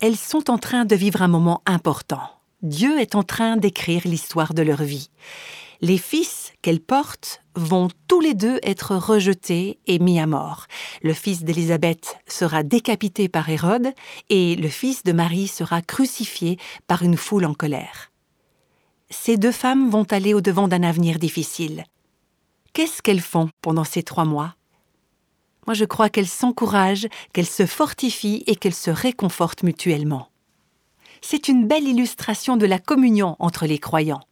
Elles 0.00 0.16
sont 0.16 0.50
en 0.50 0.56
train 0.56 0.86
de 0.86 0.96
vivre 0.96 1.20
un 1.20 1.28
moment 1.28 1.60
important. 1.66 2.22
Dieu 2.62 2.98
est 2.98 3.14
en 3.14 3.22
train 3.22 3.58
d'écrire 3.58 4.00
l'histoire 4.06 4.54
de 4.54 4.62
leur 4.62 4.82
vie 4.82 5.10
les 5.80 5.98
fils 5.98 6.45
qu'elle 6.66 6.80
vont 7.54 7.88
tous 8.08 8.18
les 8.18 8.34
deux 8.34 8.58
être 8.64 8.96
rejetés 8.96 9.78
et 9.86 10.00
mis 10.00 10.18
à 10.18 10.26
mort. 10.26 10.66
Le 11.00 11.12
fils 11.12 11.44
d'Élisabeth 11.44 12.18
sera 12.26 12.64
décapité 12.64 13.28
par 13.28 13.48
Hérode 13.48 13.92
et 14.30 14.56
le 14.56 14.66
fils 14.66 15.04
de 15.04 15.12
Marie 15.12 15.46
sera 15.46 15.80
crucifié 15.80 16.58
par 16.88 17.04
une 17.04 17.16
foule 17.16 17.44
en 17.44 17.54
colère. 17.54 18.10
Ces 19.10 19.36
deux 19.36 19.52
femmes 19.52 19.90
vont 19.90 20.06
aller 20.10 20.34
au-devant 20.34 20.66
d'un 20.66 20.82
avenir 20.82 21.20
difficile. 21.20 21.84
Qu'est-ce 22.72 23.00
qu'elles 23.00 23.20
font 23.20 23.48
pendant 23.62 23.84
ces 23.84 24.02
trois 24.02 24.24
mois? 24.24 24.56
Moi 25.68 25.74
je 25.74 25.84
crois 25.84 26.08
qu'elles 26.08 26.26
s'encouragent, 26.26 27.06
qu'elles 27.32 27.46
se 27.46 27.64
fortifient 27.64 28.42
et 28.48 28.56
qu'elles 28.56 28.74
se 28.74 28.90
réconfortent 28.90 29.62
mutuellement. 29.62 30.30
C'est 31.20 31.46
une 31.46 31.68
belle 31.68 31.86
illustration 31.86 32.56
de 32.56 32.66
la 32.66 32.80
communion 32.80 33.36
entre 33.38 33.66
les 33.66 33.78
croyants 33.78 34.24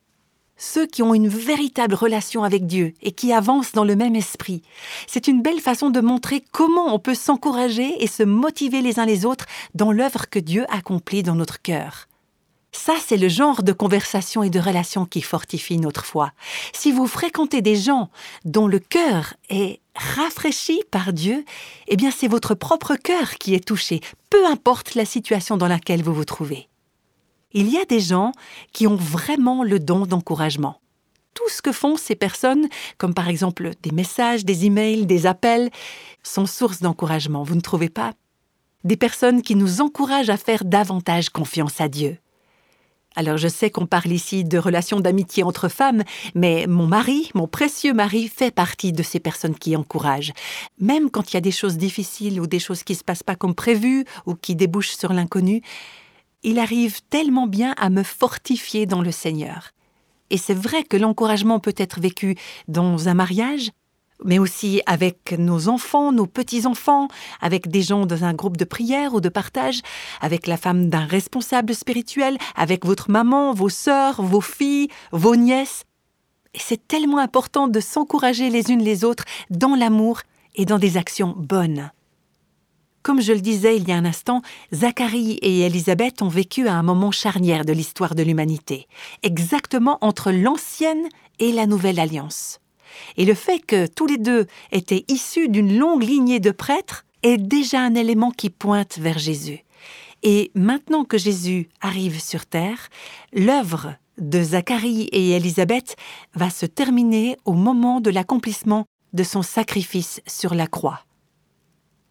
ceux 0.65 0.87
qui 0.87 1.03
ont 1.03 1.15
une 1.15 1.29
véritable 1.29 1.95
relation 1.95 2.43
avec 2.43 2.67
Dieu 2.67 2.95
et 3.03 3.13
qui 3.13 3.33
avancent 3.33 3.73
dans 3.73 3.85
le 3.85 3.97
même 3.97 4.17
esprit. 4.17 4.63
C'est 5.07 5.29
une 5.29 5.43
belle 5.43 5.61
façon 5.61 5.91
de 5.91 6.01
montrer 6.01 6.43
comment 6.53 6.95
on 6.95 6.99
peut 6.99 7.15
s'encourager 7.15 8.03
et 8.03 8.07
se 8.07 8.23
motiver 8.23 8.81
les 8.81 8.99
uns 8.99 9.07
les 9.07 9.27
autres 9.27 9.47
dans 9.75 9.93
l'œuvre 9.93 10.29
que 10.29 10.39
Dieu 10.39 10.65
accomplit 10.71 11.23
dans 11.23 11.35
notre 11.35 11.61
cœur. 11.61 12.09
Ça, 12.73 12.95
c'est 13.07 13.17
le 13.17 13.29
genre 13.29 13.63
de 13.63 13.73
conversation 13.73 14.43
et 14.43 14.51
de 14.51 14.59
relation 14.59 15.07
qui 15.07 15.23
fortifie 15.23 15.79
notre 15.79 16.05
foi. 16.05 16.33
Si 16.73 16.91
vous 16.91 17.07
fréquentez 17.07 17.63
des 17.63 17.77
gens 17.77 18.11
dont 18.45 18.67
le 18.67 18.81
cœur 18.81 19.35
est 19.49 19.81
rafraîchi 19.95 20.83
par 20.91 21.13
Dieu, 21.13 21.45
eh 21.87 21.97
bien 21.97 22.11
c'est 22.11 22.27
votre 22.27 22.55
propre 22.55 22.97
cœur 22.97 23.35
qui 23.35 23.55
est 23.55 23.65
touché, 23.65 24.01
peu 24.29 24.45
importe 24.47 24.97
la 24.97 25.05
situation 25.05 25.57
dans 25.57 25.69
laquelle 25.69 26.03
vous 26.03 26.15
vous 26.15 26.25
trouvez. 26.25 26.69
Il 27.57 27.71
y 27.71 27.79
a 27.79 27.85
des 27.85 28.01
gens 28.01 28.33
qui 28.73 28.89
ont 28.89 28.97
vraiment 28.97 29.63
le 29.63 29.79
don 29.79 30.07
d'encouragement. 30.07 30.81
Tout 31.35 31.49
ce 31.49 31.63
que 31.63 31.71
font 31.71 31.97
ces 31.97 32.17
personnes, 32.17 32.67
comme 32.99 33.15
par 33.15 33.29
exemple 33.29 33.71
des 33.81 33.93
messages, 33.93 34.45
des 34.45 34.67
emails, 34.67 35.07
des 35.07 35.27
appels, 35.27 35.71
sont 36.25 36.47
source 36.47 36.81
d'encouragement, 36.81 37.45
vous 37.45 37.55
ne 37.55 37.61
trouvez 37.61 37.89
pas 37.89 38.13
Des 38.83 38.97
personnes 38.97 39.41
qui 39.41 39.55
nous 39.55 39.81
encouragent 39.81 40.31
à 40.31 40.37
faire 40.37 40.65
davantage 40.65 41.31
confiance 41.31 41.81
à 41.81 41.89
Dieu. 41.89 42.19
Alors 43.15 43.37
je 43.37 43.47
sais 43.47 43.71
qu'on 43.71 43.87
parle 43.87 44.11
ici 44.11 44.43
de 44.43 44.59
relations 44.59 44.99
d'amitié 44.99 45.45
entre 45.45 45.69
femmes, 45.69 46.03
mais 46.35 46.67
mon 46.67 46.89
mari, 46.89 47.31
mon 47.35 47.47
précieux 47.47 47.95
mari, 47.95 48.27
fait 48.27 48.53
partie 48.53 48.93
de 48.93 49.05
ces 49.05 49.21
personnes 49.21 49.55
qui 49.55 49.77
encouragent. 49.77 50.33
Même 50.81 51.09
quand 51.09 51.31
il 51.31 51.35
y 51.35 51.37
a 51.37 51.41
des 51.41 51.53
choses 51.53 51.77
difficiles 51.77 52.41
ou 52.41 52.49
des 52.49 52.59
choses 52.59 52.83
qui 52.83 52.95
ne 52.95 52.99
se 52.99 53.05
passent 53.05 53.23
pas 53.23 53.37
comme 53.37 53.55
prévu 53.55 54.05
ou 54.27 54.35
qui 54.35 54.57
débouchent 54.57 54.97
sur 54.97 55.13
l'inconnu, 55.13 55.63
il 56.45 56.59
arrive 56.59 57.01
tellement 57.09 57.47
bien 57.47 57.75
à 57.79 57.91
me 57.91 58.03
fortifier 58.03 58.87
dans 58.87 59.03
le 59.03 59.11
Seigneur. 59.11 59.71
Et 60.31 60.39
c'est 60.39 60.55
vrai 60.55 60.85
que 60.85 60.97
l'encouragement 60.97 61.59
peut 61.59 61.75
être 61.77 62.01
vécu 62.01 62.37
dans 62.69 63.09
un 63.09 63.15
mariage, 63.15 63.71
mais 64.25 64.39
aussi 64.39 64.81
avec 64.87 65.35
nos 65.39 65.69
enfants, 65.69 66.13
nos 66.13 66.27
petits-enfants, 66.27 67.09
avec 67.41 67.69
des 67.69 67.83
gens 67.83 68.07
dans 68.07 68.25
un 68.25 68.35
groupe 68.35 68.57
de 68.57 68.65
prière 68.65 69.15
ou 69.15 69.21
de 69.21 69.29
partage, 69.29 69.81
avec 70.21 70.47
la 70.47 70.57
femme 70.57 70.89
d'un 70.89 71.05
responsable 71.05 71.75
spirituel, 71.75 72.39
avec 72.57 72.85
votre 72.85 73.11
maman, 73.11 73.53
vos 73.53 73.69
sœurs, 73.69 74.23
vos 74.23 74.41
filles, 74.41 74.89
vos 75.13 75.37
nièces. 75.37 75.85
Et 76.55 76.61
c'est 76.61 76.87
tellement 76.87 77.19
important 77.19 77.69
de 77.69 77.81
s'encourager 77.81 78.51
les 78.51 78.71
unes 78.71 78.83
les 78.83 79.05
autres 79.05 79.25
dans 79.51 79.75
l'amour 79.75 80.21
et 80.55 80.65
dans 80.65 80.79
des 80.79 80.97
actions 80.97 81.35
bonnes. 81.37 81.91
Comme 83.05 83.21
je 83.21 83.35
le 83.35 83.41
disais 83.43 83.77
il 83.77 83.87
y 83.87 83.93
a 83.93 83.97
un 83.97 84.07
instant, 84.07 84.41
Zacharie 84.73 85.33
et 85.43 85.61
Élisabeth 85.61 86.23
ont 86.23 86.29
vécu 86.29 86.69
à 86.69 86.73
un 86.73 86.83
moment 86.83 87.11
charnière 87.11 87.67
de 87.67 87.75
l'histoire 87.75 88.15
de 88.15 88.23
l'humanité, 88.23 88.89
exactement 89.23 89.99
entre 90.01 90.33
l'ancienne 90.33 91.07
et 91.39 91.53
la 91.53 91.67
nouvelle 91.67 92.01
alliance. 92.01 92.61
Et 93.19 93.27
le 93.27 93.35
fait 93.35 93.59
que 93.59 93.87
tous 93.87 94.07
les 94.07 94.17
deux 94.17 94.47
étaient 94.73 95.05
issus 95.09 95.51
d'une 95.51 95.77
longue 95.77 96.03
lignée 96.03 96.41
de 96.41 96.51
prêtres 96.51 97.05
est 97.23 97.37
déjà 97.37 97.83
un 97.83 97.95
élément 97.95 98.31
qui 98.31 98.49
pointe 98.49 98.97
vers 98.97 99.19
Jésus. 99.19 99.65
Et 100.23 100.51
maintenant 100.55 101.05
que 101.05 101.19
Jésus 101.19 101.69
arrive 101.83 102.19
sur 102.19 102.47
terre, 102.47 102.89
l'œuvre 103.35 103.97
de 104.17 104.43
Zacharie 104.43 105.11
et 105.13 105.33
Élisabeth 105.33 105.97
va 106.35 106.49
se 106.49 106.65
terminer 106.65 107.37
au 107.45 107.53
moment 107.53 108.01
de 108.01 108.09
l'accomplissement 108.09 108.87
de 109.13 109.25
son 109.25 109.43
sacrifice 109.43 110.23
sur 110.27 110.55
la 110.55 110.67
croix. 110.67 111.04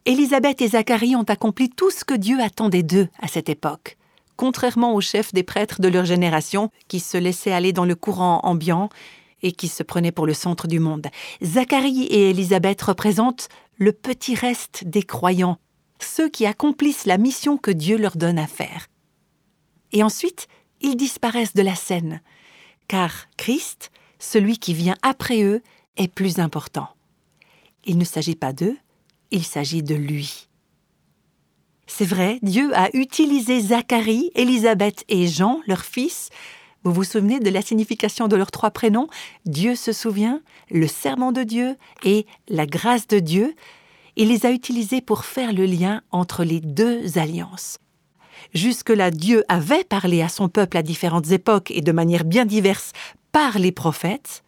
Élisabeth 0.05 0.61
et 0.61 0.67
Zacharie 0.69 1.15
ont 1.15 1.23
accompli 1.23 1.69
tout 1.69 1.89
ce 1.89 2.03
que 2.03 2.13
Dieu 2.13 2.41
attendait 2.41 2.83
d'eux 2.83 3.07
à 3.21 3.29
cette 3.29 3.47
époque, 3.47 3.97
contrairement 4.35 4.95
aux 4.95 5.01
chefs 5.01 5.33
des 5.33 5.43
prêtres 5.43 5.79
de 5.79 5.87
leur 5.87 6.03
génération 6.03 6.71
qui 6.89 6.99
se 6.99 7.17
laissaient 7.17 7.53
aller 7.53 7.71
dans 7.71 7.85
le 7.85 7.95
courant 7.95 8.41
ambiant 8.43 8.89
et 9.43 9.53
qui 9.53 9.69
se 9.69 9.81
prenaient 9.81 10.11
pour 10.11 10.25
le 10.25 10.33
centre 10.33 10.67
du 10.67 10.81
monde. 10.81 11.07
Zacharie 11.41 12.03
et 12.03 12.31
Élisabeth 12.31 12.81
représentent 12.81 13.47
le 13.77 13.93
petit 13.93 14.35
reste 14.35 14.83
des 14.83 15.03
croyants, 15.03 15.57
ceux 15.99 16.29
qui 16.29 16.45
accomplissent 16.45 17.05
la 17.05 17.17
mission 17.17 17.57
que 17.57 17.71
Dieu 17.71 17.97
leur 17.97 18.17
donne 18.17 18.39
à 18.39 18.47
faire. 18.47 18.87
Et 19.93 20.03
ensuite, 20.03 20.47
ils 20.81 20.97
disparaissent 20.97 21.53
de 21.53 21.61
la 21.61 21.75
scène, 21.75 22.21
car 22.89 23.27
Christ, 23.37 23.89
celui 24.19 24.57
qui 24.57 24.73
vient 24.73 24.95
après 25.01 25.43
eux, 25.43 25.61
est 25.95 26.13
plus 26.13 26.39
important. 26.39 26.89
Il 27.85 27.97
ne 27.97 28.05
s'agit 28.05 28.35
pas 28.35 28.51
d'eux, 28.51 28.75
il 29.33 29.43
s'agit 29.43 29.83
de 29.83 29.95
lui. 29.95 30.47
C'est 31.87 32.05
vrai, 32.05 32.39
Dieu 32.41 32.73
a 32.73 32.89
utilisé 32.95 33.59
Zacharie, 33.59 34.31
Élisabeth 34.35 35.03
et 35.09 35.27
Jean, 35.27 35.59
leur 35.67 35.83
fils, 35.83 36.29
vous 36.83 36.91
vous 36.91 37.05
souvenez 37.05 37.39
de 37.39 37.49
la 37.49 37.61
signification 37.61 38.27
de 38.27 38.35
leurs 38.35 38.51
trois 38.51 38.71
prénoms? 38.71 39.07
Dieu 39.45 39.75
se 39.75 39.93
souvient, 39.93 40.41
le 40.69 40.87
serment 40.87 41.31
de 41.31 41.43
Dieu 41.43 41.77
et 42.03 42.25
la 42.49 42.65
grâce 42.65 43.07
de 43.07 43.19
Dieu. 43.19 43.55
Il 44.17 44.27
les 44.27 44.45
a 44.45 44.51
utilisés 44.51 44.99
pour 44.99 45.23
faire 45.23 45.53
le 45.53 45.65
lien 45.65 46.01
entre 46.11 46.43
les 46.43 46.59
deux 46.59 47.17
alliances. 47.17 47.79
Jusque-là, 48.53 49.11
Dieu 49.11 49.45
avait 49.47 49.85
parlé 49.85 50.21
à 50.21 50.27
son 50.27 50.49
peuple 50.49 50.75
à 50.75 50.83
différentes 50.83 51.31
époques 51.31 51.71
et 51.71 51.81
de 51.81 51.91
manière 51.93 52.25
bien 52.25 52.45
diverse 52.45 52.91
par 53.31 53.59
les 53.59 53.71
prophètes. 53.71 54.43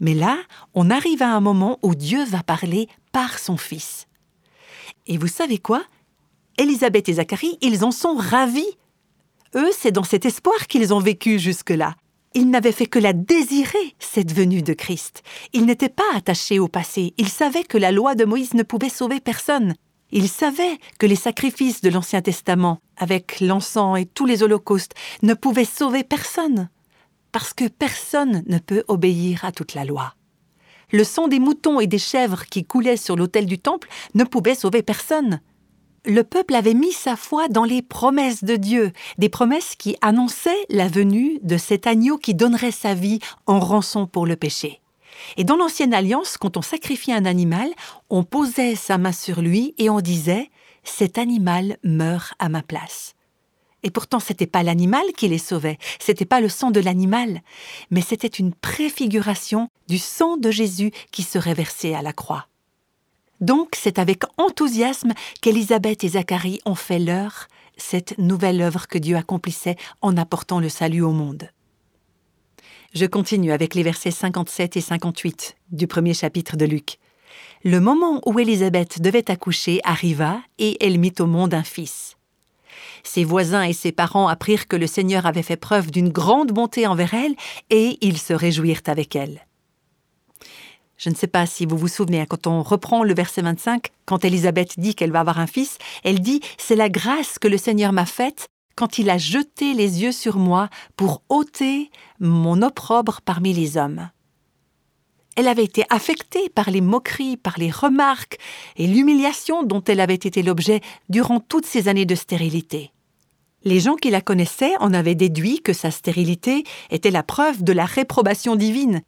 Mais 0.00 0.14
là, 0.14 0.38
on 0.72 0.90
arrive 0.90 1.22
à 1.22 1.34
un 1.34 1.40
moment 1.40 1.78
où 1.82 1.94
Dieu 1.94 2.24
va 2.24 2.42
parler 2.42 2.88
par 3.12 3.38
son 3.38 3.58
Fils. 3.58 4.06
Et 5.06 5.18
vous 5.18 5.28
savez 5.28 5.58
quoi? 5.58 5.82
Élisabeth 6.58 7.08
et 7.08 7.14
Zacharie, 7.14 7.58
ils 7.60 7.84
en 7.84 7.90
sont 7.90 8.16
ravis 8.16 8.76
eux, 9.56 9.70
c'est 9.72 9.92
dans 9.92 10.04
cet 10.04 10.26
espoir 10.26 10.66
qu'ils 10.66 10.92
ont 10.92 11.00
vécu 11.00 11.38
jusque-là. 11.38 11.94
Ils 12.34 12.50
n'avaient 12.50 12.72
fait 12.72 12.86
que 12.86 12.98
la 12.98 13.14
désirer, 13.14 13.94
cette 13.98 14.32
venue 14.32 14.60
de 14.60 14.74
Christ. 14.74 15.22
Ils 15.54 15.64
n'étaient 15.64 15.88
pas 15.88 16.02
attachés 16.14 16.58
au 16.58 16.68
passé. 16.68 17.14
Ils 17.16 17.30
savaient 17.30 17.64
que 17.64 17.78
la 17.78 17.92
loi 17.92 18.14
de 18.14 18.26
Moïse 18.26 18.52
ne 18.52 18.62
pouvait 18.62 18.90
sauver 18.90 19.20
personne. 19.20 19.74
Ils 20.12 20.28
savaient 20.28 20.78
que 20.98 21.06
les 21.06 21.16
sacrifices 21.16 21.80
de 21.80 21.88
l'Ancien 21.88 22.20
Testament, 22.20 22.80
avec 22.98 23.40
l'encens 23.40 23.98
et 23.98 24.04
tous 24.04 24.26
les 24.26 24.42
holocaustes, 24.42 24.94
ne 25.22 25.34
pouvaient 25.34 25.64
sauver 25.64 26.04
personne. 26.04 26.68
Parce 27.32 27.54
que 27.54 27.68
personne 27.68 28.44
ne 28.46 28.58
peut 28.58 28.84
obéir 28.88 29.44
à 29.44 29.52
toute 29.52 29.74
la 29.74 29.86
loi. 29.86 30.14
Le 30.92 31.04
sang 31.04 31.28
des 31.28 31.40
moutons 31.40 31.80
et 31.80 31.86
des 31.86 31.98
chèvres 31.98 32.44
qui 32.46 32.64
coulaient 32.64 32.96
sur 32.96 33.16
l'autel 33.16 33.46
du 33.46 33.58
temple 33.58 33.88
ne 34.14 34.24
pouvait 34.24 34.54
sauver 34.54 34.82
personne 34.82 35.40
le 36.06 36.22
peuple 36.22 36.54
avait 36.54 36.74
mis 36.74 36.92
sa 36.92 37.16
foi 37.16 37.48
dans 37.48 37.64
les 37.64 37.82
promesses 37.82 38.44
de 38.44 38.56
Dieu, 38.56 38.92
des 39.18 39.28
promesses 39.28 39.74
qui 39.74 39.96
annonçaient 40.00 40.64
la 40.70 40.88
venue 40.88 41.40
de 41.42 41.56
cet 41.56 41.86
agneau 41.86 42.16
qui 42.16 42.34
donnerait 42.34 42.70
sa 42.70 42.94
vie 42.94 43.18
en 43.46 43.58
rançon 43.58 44.06
pour 44.06 44.26
le 44.26 44.36
péché. 44.36 44.80
Et 45.36 45.44
dans 45.44 45.56
l'ancienne 45.56 45.94
alliance, 45.94 46.36
quand 46.36 46.56
on 46.56 46.62
sacrifiait 46.62 47.14
un 47.14 47.24
animal, 47.24 47.68
on 48.10 48.22
posait 48.22 48.76
sa 48.76 48.98
main 48.98 49.12
sur 49.12 49.40
lui 49.40 49.74
et 49.78 49.90
on 49.90 50.00
disait 50.00 50.50
Cet 50.84 51.18
animal 51.18 51.78
meurt 51.82 52.34
à 52.38 52.48
ma 52.48 52.62
place. 52.62 53.15
Et 53.86 53.90
pourtant, 53.90 54.18
c'était 54.18 54.48
pas 54.48 54.64
l'animal 54.64 55.04
qui 55.16 55.28
les 55.28 55.38
sauvait, 55.38 55.78
c'était 56.00 56.24
pas 56.24 56.40
le 56.40 56.48
sang 56.48 56.72
de 56.72 56.80
l'animal, 56.80 57.40
mais 57.92 58.00
c'était 58.00 58.26
une 58.26 58.52
préfiguration 58.52 59.68
du 59.86 59.98
sang 59.98 60.36
de 60.36 60.50
Jésus 60.50 60.90
qui 61.12 61.22
serait 61.22 61.54
versé 61.54 61.94
à 61.94 62.02
la 62.02 62.12
croix. 62.12 62.48
Donc 63.40 63.76
c'est 63.80 64.00
avec 64.00 64.24
enthousiasme 64.38 65.12
qu'Élisabeth 65.40 66.02
et 66.02 66.08
Zacharie 66.08 66.58
ont 66.66 66.74
fait 66.74 66.98
leur, 66.98 67.46
cette 67.76 68.18
nouvelle 68.18 68.60
œuvre 68.60 68.88
que 68.88 68.98
Dieu 68.98 69.14
accomplissait 69.14 69.76
en 70.00 70.16
apportant 70.16 70.58
le 70.58 70.68
salut 70.68 71.02
au 71.02 71.12
monde. 71.12 71.48
Je 72.92 73.06
continue 73.06 73.52
avec 73.52 73.76
les 73.76 73.84
versets 73.84 74.10
57 74.10 74.78
et 74.78 74.80
58 74.80 75.54
du 75.70 75.86
premier 75.86 76.12
chapitre 76.12 76.56
de 76.56 76.64
Luc. 76.64 76.98
Le 77.62 77.78
moment 77.78 78.20
où 78.26 78.36
Élisabeth 78.40 79.00
devait 79.00 79.30
accoucher 79.30 79.80
arriva 79.84 80.40
et 80.58 80.76
elle 80.84 80.98
mit 80.98 81.14
au 81.20 81.26
monde 81.26 81.54
un 81.54 81.62
fils. 81.62 82.16
Ses 83.06 83.22
voisins 83.22 83.62
et 83.62 83.72
ses 83.72 83.92
parents 83.92 84.26
apprirent 84.26 84.66
que 84.66 84.74
le 84.74 84.88
Seigneur 84.88 85.26
avait 85.26 85.44
fait 85.44 85.56
preuve 85.56 85.92
d'une 85.92 86.08
grande 86.08 86.50
bonté 86.50 86.88
envers 86.88 87.14
elle 87.14 87.36
et 87.70 87.98
ils 88.00 88.18
se 88.18 88.32
réjouirent 88.32 88.82
avec 88.86 89.14
elle. 89.14 89.46
Je 90.98 91.10
ne 91.10 91.14
sais 91.14 91.28
pas 91.28 91.46
si 91.46 91.66
vous 91.66 91.78
vous 91.78 91.88
souvenez, 91.88 92.20
hein, 92.20 92.26
quand 92.28 92.48
on 92.48 92.62
reprend 92.62 93.04
le 93.04 93.14
verset 93.14 93.42
25, 93.42 93.90
quand 94.06 94.24
Élisabeth 94.24 94.80
dit 94.80 94.96
qu'elle 94.96 95.12
va 95.12 95.20
avoir 95.20 95.38
un 95.38 95.46
fils, 95.46 95.78
elle 96.02 96.18
dit 96.18 96.40
C'est 96.58 96.74
la 96.74 96.88
grâce 96.88 97.38
que 97.38 97.46
le 97.46 97.58
Seigneur 97.58 97.92
m'a 97.92 98.06
faite 98.06 98.48
quand 98.74 98.98
il 98.98 99.08
a 99.08 99.18
jeté 99.18 99.72
les 99.72 100.02
yeux 100.02 100.12
sur 100.12 100.36
moi 100.36 100.68
pour 100.96 101.22
ôter 101.28 101.90
mon 102.18 102.60
opprobre 102.60 103.20
parmi 103.24 103.52
les 103.52 103.76
hommes. 103.76 104.10
Elle 105.36 105.48
avait 105.48 105.64
été 105.64 105.84
affectée 105.90 106.48
par 106.48 106.70
les 106.70 106.80
moqueries, 106.80 107.36
par 107.36 107.56
les 107.58 107.70
remarques 107.70 108.38
et 108.76 108.88
l'humiliation 108.88 109.62
dont 109.62 109.84
elle 109.84 110.00
avait 110.00 110.14
été 110.14 110.42
l'objet 110.42 110.80
durant 111.08 111.38
toutes 111.38 111.66
ces 111.66 111.86
années 111.86 112.06
de 112.06 112.14
stérilité. 112.16 112.90
Les 113.66 113.80
gens 113.80 113.96
qui 113.96 114.10
la 114.10 114.20
connaissaient 114.20 114.76
en 114.78 114.94
avaient 114.94 115.16
déduit 115.16 115.60
que 115.60 115.72
sa 115.72 115.90
stérilité 115.90 116.62
était 116.88 117.10
la 117.10 117.24
preuve 117.24 117.64
de 117.64 117.72
la 117.72 117.84
réprobation 117.84 118.54
divine 118.54 119.02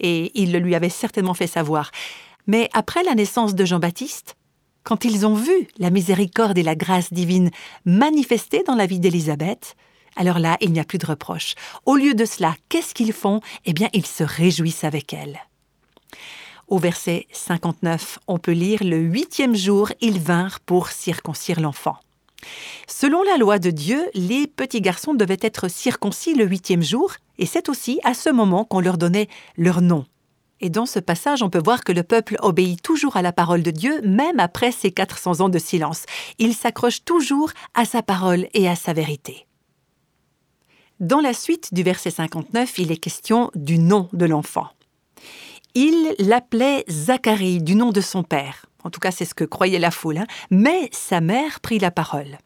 et 0.00 0.30
il 0.38 0.52
le 0.52 0.58
lui 0.58 0.74
avait 0.74 0.90
certainement 0.90 1.32
fait 1.32 1.46
savoir. 1.46 1.90
Mais 2.46 2.68
après 2.74 3.02
la 3.04 3.14
naissance 3.14 3.54
de 3.54 3.64
Jean-Baptiste, 3.64 4.36
quand 4.82 5.06
ils 5.06 5.24
ont 5.24 5.34
vu 5.34 5.66
la 5.78 5.88
miséricorde 5.88 6.58
et 6.58 6.62
la 6.62 6.74
grâce 6.74 7.10
divine 7.10 7.50
manifestées 7.86 8.62
dans 8.66 8.74
la 8.74 8.84
vie 8.84 9.00
d'Élisabeth, 9.00 9.76
alors 10.16 10.38
là, 10.38 10.58
il 10.60 10.72
n'y 10.72 10.80
a 10.80 10.84
plus 10.84 10.98
de 10.98 11.06
reproche. 11.06 11.54
Au 11.86 11.96
lieu 11.96 12.12
de 12.12 12.26
cela, 12.26 12.54
qu'est-ce 12.68 12.92
qu'ils 12.92 13.14
font? 13.14 13.40
Eh 13.64 13.72
bien, 13.72 13.88
ils 13.94 14.04
se 14.04 14.24
réjouissent 14.24 14.84
avec 14.84 15.14
elle. 15.14 15.40
Au 16.68 16.76
verset 16.76 17.26
59, 17.32 18.18
on 18.26 18.36
peut 18.36 18.52
lire 18.52 18.84
Le 18.84 18.98
huitième 18.98 19.56
jour, 19.56 19.90
ils 20.02 20.20
vinrent 20.20 20.60
pour 20.60 20.88
circoncire 20.88 21.60
l'enfant. 21.60 21.96
Selon 22.86 23.22
la 23.22 23.36
loi 23.36 23.58
de 23.58 23.70
Dieu, 23.70 24.08
les 24.14 24.46
petits 24.46 24.80
garçons 24.80 25.14
devaient 25.14 25.38
être 25.40 25.68
circoncis 25.68 26.34
le 26.34 26.44
huitième 26.44 26.82
jour, 26.82 27.14
et 27.38 27.46
c'est 27.46 27.68
aussi 27.68 28.00
à 28.04 28.14
ce 28.14 28.30
moment 28.30 28.64
qu'on 28.64 28.80
leur 28.80 28.98
donnait 28.98 29.28
leur 29.56 29.80
nom. 29.80 30.04
Et 30.60 30.70
dans 30.70 30.86
ce 30.86 31.00
passage, 31.00 31.42
on 31.42 31.50
peut 31.50 31.62
voir 31.62 31.82
que 31.82 31.90
le 31.90 32.04
peuple 32.04 32.36
obéit 32.40 32.80
toujours 32.80 33.16
à 33.16 33.22
la 33.22 33.32
parole 33.32 33.62
de 33.62 33.72
Dieu, 33.72 34.00
même 34.02 34.38
après 34.38 34.70
ces 34.70 34.92
400 34.92 35.40
ans 35.40 35.48
de 35.48 35.58
silence. 35.58 36.04
Il 36.38 36.54
s'accroche 36.54 37.04
toujours 37.04 37.50
à 37.74 37.84
sa 37.84 38.00
parole 38.00 38.46
et 38.54 38.68
à 38.68 38.76
sa 38.76 38.92
vérité. 38.92 39.46
Dans 41.00 41.20
la 41.20 41.34
suite 41.34 41.74
du 41.74 41.82
verset 41.82 42.10
59, 42.10 42.78
il 42.78 42.92
est 42.92 42.96
question 42.96 43.50
du 43.56 43.78
nom 43.80 44.08
de 44.12 44.24
l'enfant. 44.24 44.68
Il 45.74 46.14
l'appelait 46.20 46.84
Zacharie, 46.88 47.60
du 47.60 47.74
nom 47.74 47.90
de 47.90 48.00
son 48.00 48.22
père. 48.22 48.66
En 48.84 48.90
tout 48.90 49.00
cas, 49.00 49.10
c'est 49.10 49.24
ce 49.24 49.34
que 49.34 49.44
croyait 49.44 49.78
la 49.78 49.90
foule. 49.90 50.18
Hein. 50.18 50.26
Mais 50.50 50.88
sa 50.92 51.20
mère 51.20 51.60
prit 51.60 51.78
la 51.78 51.90
parole. 51.90 52.38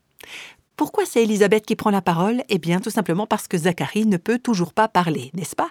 Pourquoi 0.76 1.06
c'est 1.06 1.22
Élisabeth 1.22 1.64
qui 1.64 1.74
prend 1.74 1.90
la 1.90 2.02
parole? 2.02 2.42
Eh 2.50 2.58
bien, 2.58 2.80
tout 2.80 2.90
simplement 2.90 3.26
parce 3.26 3.48
que 3.48 3.56
Zacharie 3.56 4.04
ne 4.04 4.18
peut 4.18 4.38
toujours 4.38 4.74
pas 4.74 4.88
parler, 4.88 5.30
n'est-ce 5.32 5.56
pas? 5.56 5.70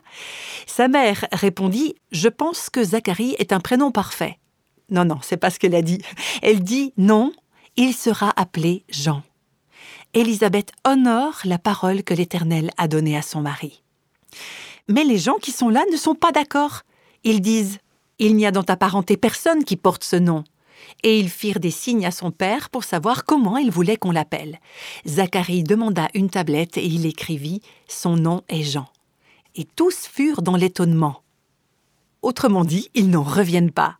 Sa 0.65 0.88
mère 0.88 1.25
répondit 1.31 1.95
Je 2.12 2.27
pense 2.27 2.72
que 2.72 2.84
Zacharie 2.84 3.36
est 3.38 3.53
un 3.53 3.60
prénom 3.60 3.91
parfait. 3.91 4.39
Non, 4.89 5.05
non, 5.05 5.19
c'est 5.22 5.38
pas 5.38 5.51
ce 5.51 5.60
qu'elle 5.60 5.75
a 5.75 5.84
dit. 5.84 6.01
Elle 6.41 6.63
dit 6.63 6.91
Non, 6.98 7.34
il 7.75 7.93
sera 7.93 8.34
appelé 8.36 8.84
Jean. 8.89 9.22
Élisabeth 10.15 10.72
honore 10.86 11.41
la 11.43 11.60
parole 11.60 12.03
que 12.03 12.13
l'Éternel 12.13 12.72
a 12.77 12.88
donnée 12.88 13.17
à 13.17 13.22
son 13.22 13.41
mari. 13.41 13.84
Mais 14.88 15.03
les 15.03 15.17
gens 15.17 15.36
qui 15.36 15.51
sont 15.51 15.69
là 15.69 15.84
ne 15.91 15.98
sont 15.98 16.15
pas 16.15 16.31
d'accord. 16.31 16.81
Ils 17.24 17.41
disent 17.41 17.77
Il 18.17 18.36
n'y 18.36 18.45
a 18.48 18.51
dans 18.51 18.63
ta 18.63 18.75
parenté 18.77 19.17
personne 19.17 19.63
qui 19.63 19.75
porte 19.75 20.03
ce 20.03 20.15
nom 20.15 20.43
et 21.03 21.20
ils 21.20 21.29
firent 21.29 21.60
des 21.60 21.72
signes 21.72 22.05
à 22.05 22.12
son 22.12 22.32
père 22.32 22.70
pour 22.70 22.84
savoir 22.84 23.25
comment 23.25 23.58
il 23.58 23.72
voulait 23.72 23.98
qu'on 23.98 24.12
l'appelle. 24.12 24.60
Zacharie 25.05 25.63
demanda 25.63 26.08
une 26.13 26.29
tablette 26.29 26.77
et 26.77 26.86
il 26.86 27.05
écrivit 27.05 27.62
Son 27.88 28.15
nom 28.15 28.41
est 28.50 28.63
Jean. 28.63 28.88
Et 29.55 29.65
tous 29.75 30.08
furent 30.08 30.41
dans 30.41 30.55
l'étonnement. 30.55 31.22
Autrement 32.22 32.65
dit, 32.65 32.89
ils 32.94 33.10
n'en 33.10 33.24
reviennent 33.24 33.72
pas. 33.72 33.98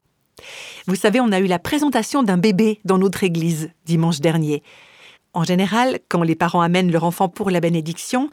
Vous 0.88 0.96
savez, 0.96 1.20
on 1.22 1.32
a 1.32 1.40
eu 1.40 1.48
la 1.48 1.60
présentation 1.60 2.24
d'un 2.24 2.38
bébé 2.38 2.80
dans 2.86 2.98
notre 2.98 3.24
église 3.24 3.70
dimanche 3.86 4.20
dernier. 4.20 4.64
En 5.34 5.44
général, 5.44 6.00
quand 6.10 6.24
les 6.24 6.36
parents 6.36 6.62
amènent 6.62 6.92
leur 6.92 7.04
enfant 7.04 7.30
pour 7.30 7.50
la 7.50 7.60
bénédiction, 7.60 8.30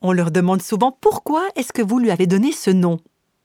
on 0.00 0.12
leur 0.12 0.30
demande 0.30 0.62
souvent 0.62 0.96
pourquoi 1.00 1.46
est-ce 1.56 1.72
que 1.72 1.82
vous 1.82 1.98
lui 1.98 2.10
avez 2.10 2.26
donné 2.26 2.52
ce 2.52 2.70
nom? 2.70 2.98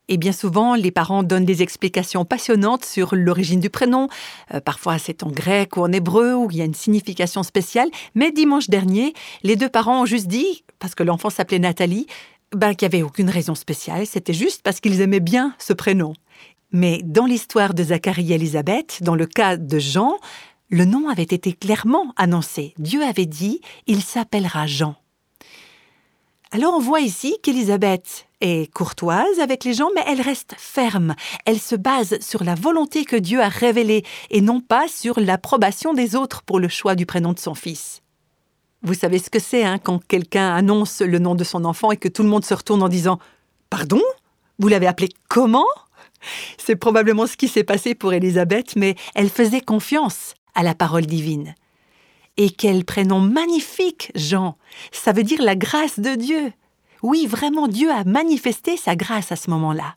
Et 0.10 0.18
bien 0.18 0.34
souvent, 0.34 0.76
les 0.76 0.92
parents 0.92 1.24
donnent 1.24 1.46
des 1.46 1.62
explications 1.62 2.26
passionnantes 2.26 2.84
sur 2.84 3.16
l'origine 3.16 3.60
du 3.60 3.70
prénom. 3.70 4.10
Euh, 4.54 4.60
parfois, 4.60 4.98
c'est 4.98 5.24
en 5.24 5.32
grec 5.32 5.78
ou 5.78 5.82
en 5.82 5.92
hébreu, 5.92 6.34
où 6.34 6.50
il 6.52 6.58
y 6.58 6.62
a 6.62 6.66
une 6.66 6.74
signification 6.74 7.42
spéciale. 7.44 7.90
Mais 8.14 8.32
dimanche 8.32 8.70
dernier, 8.70 9.14
les 9.44 9.56
deux 9.56 9.70
parents 9.70 10.02
ont 10.02 10.06
juste 10.06 10.28
dit, 10.28 10.64
parce 10.80 10.94
que 10.94 11.04
l'enfant 11.04 11.30
s'appelait 11.30 11.60
Nathalie, 11.60 12.08
ben, 12.54 12.76
qu'il 12.76 12.88
n'y 12.88 12.96
avait 12.96 13.04
aucune 13.04 13.30
raison 13.30 13.56
spéciale. 13.56 14.06
C'était 14.06 14.34
juste 14.34 14.62
parce 14.62 14.80
qu'ils 14.80 15.02
aimaient 15.02 15.22
bien 15.22 15.56
ce 15.58 15.74
prénom. 15.74 16.14
Mais 16.72 17.02
dans 17.04 17.26
l'histoire 17.26 17.74
de 17.74 17.84
Zacharie 17.84 18.32
et 18.32 18.36
Élisabeth, 18.36 19.00
dans 19.02 19.16
le 19.16 19.26
cas 19.26 19.58
de 19.58 19.80
Jean, 19.80 20.18
le 20.70 20.86
nom 20.86 21.08
avait 21.08 21.24
été 21.24 21.54
clairement 21.54 22.14
annoncé. 22.18 22.74
Dieu 22.78 23.04
avait 23.04 23.28
dit, 23.28 23.62
il 23.88 24.02
s'appellera 24.02 24.68
Jean. 24.68 24.96
Alors 26.52 26.76
on 26.76 26.80
voit 26.80 27.00
ici 27.00 27.36
qu'Élisabeth 27.42 28.28
courtoise 28.74 29.40
avec 29.40 29.64
les 29.64 29.74
gens, 29.74 29.90
mais 29.96 30.04
elle 30.06 30.22
reste 30.22 30.56
ferme. 30.58 31.16
Elle 31.46 31.60
se 31.60 31.76
base 31.76 32.20
sur 32.20 32.44
la 32.44 32.56
volonté 32.56 33.06
que 33.06 33.16
Dieu 33.16 33.42
a 33.42 33.48
révélée 33.48 34.04
et 34.30 34.42
non 34.42 34.60
pas 34.60 34.88
sur 34.88 35.20
l'approbation 35.20 35.94
des 35.94 36.16
autres 36.16 36.42
pour 36.44 36.60
le 36.60 36.68
choix 36.68 36.96
du 36.96 37.06
prénom 37.06 37.34
de 37.34 37.40
son 37.40 37.56
fils. 37.56 38.02
Vous 38.82 38.94
savez 38.94 39.20
ce 39.20 39.30
que 39.30 39.40
c'est 39.40 39.64
hein, 39.64 39.80
quand 39.80 40.06
quelqu'un 40.06 40.54
annonce 40.54 41.02
le 41.02 41.20
nom 41.20 41.36
de 41.36 41.46
son 41.46 41.64
enfant 41.64 41.92
et 41.92 41.98
que 41.98 42.10
tout 42.10 42.22
le 42.22 42.30
monde 42.30 42.44
se 42.44 42.54
retourne 42.54 42.84
en 42.84 42.90
disant 42.90 43.18
Pardon? 43.70 44.02
Vous 44.60 44.68
l'avez 44.68 44.88
appelé 44.88 45.10
comment? 45.30 45.66
C'est 46.58 46.76
probablement 46.76 47.28
ce 47.28 47.38
qui 47.38 47.48
s'est 47.48 47.64
passé 47.64 47.96
pour 47.96 48.14
Élisabeth, 48.14 48.76
mais 48.76 48.96
elle 49.16 49.30
faisait 49.30 49.62
confiance 49.62 50.34
à 50.54 50.64
la 50.64 50.76
parole 50.76 51.06
divine. 51.06 51.56
Et 52.36 52.50
quel 52.50 52.84
prénom 52.84 53.20
magnifique, 53.20 54.12
Jean. 54.16 54.58
Ça 54.92 55.12
veut 55.12 55.24
dire 55.24 55.42
la 55.42 55.56
grâce 55.56 56.00
de 56.00 56.16
Dieu. 56.16 56.52
Oui, 57.04 57.28
vraiment, 57.28 57.68
Dieu 57.68 57.92
a 57.92 58.06
manifesté 58.06 58.78
sa 58.78 58.96
grâce 58.96 59.34
à 59.34 59.36
ce 59.36 59.50
moment-là. 59.50 59.96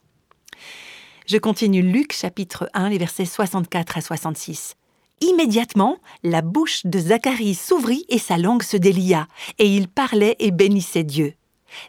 Je 1.25 1.37
continue 1.37 1.81
Luc 1.81 2.11
chapitre 2.11 2.69
1, 2.73 2.89
les 2.89 2.97
versets 2.97 3.25
64 3.25 3.97
à 3.97 4.01
66. 4.01 4.75
Immédiatement, 5.21 5.99
la 6.23 6.41
bouche 6.41 6.85
de 6.85 6.99
Zacharie 6.99 7.55
s'ouvrit 7.55 8.05
et 8.09 8.19
sa 8.19 8.37
langue 8.37 8.61
se 8.61 8.75
délia, 8.75 9.27
et 9.57 9.73
il 9.73 9.87
parlait 9.87 10.35
et 10.39 10.51
bénissait 10.51 11.05
Dieu. 11.05 11.33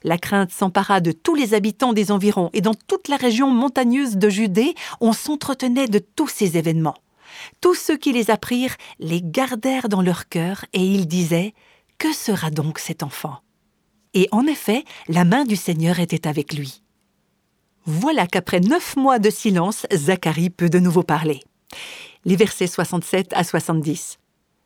La 0.05 0.19
crainte 0.19 0.53
s'empara 0.53 1.01
de 1.01 1.11
tous 1.11 1.35
les 1.35 1.53
habitants 1.53 1.93
des 1.93 2.13
environs, 2.13 2.51
et 2.53 2.61
dans 2.61 2.75
toute 2.75 3.09
la 3.09 3.17
région 3.17 3.51
montagneuse 3.51 4.19
de 4.19 4.29
Judée, 4.29 4.77
on 5.01 5.13
s'entretenait 5.13 5.89
de 5.89 5.99
tous 5.99 6.29
ces 6.29 6.57
événements. 6.57 6.97
Tous 7.61 7.75
ceux 7.75 7.97
qui 7.97 8.13
les 8.13 8.31
apprirent 8.31 8.77
les 9.01 9.21
gardèrent 9.21 9.89
dans 9.89 10.03
leur 10.03 10.29
cœur 10.29 10.65
et 10.73 10.85
ils 10.85 11.09
disaient 11.09 11.55
Que 11.99 12.13
sera 12.13 12.51
donc 12.51 12.79
cet 12.79 13.03
enfant? 13.03 13.41
Et 14.15 14.29
en 14.33 14.47
effet, 14.47 14.85
la 15.09 15.25
main 15.25 15.45
du 15.45 15.57
Seigneur 15.57 16.01
était 16.01 16.27
avec 16.27 16.55
lui. 16.55 16.83
Voilà 17.85 18.27
qu'après 18.27 18.61
neuf 18.61 18.97
mois 18.97 19.19
de 19.19 19.31
silence, 19.31 19.87
Zacharie 19.93 20.51
peut 20.51 20.69
de 20.69 20.79
nouveau 20.79 21.03
parler. 21.03 21.41
Les 22.25 22.37
versets 22.37 22.67
67 22.67 23.33
à 23.33 23.45
70. 23.45 24.19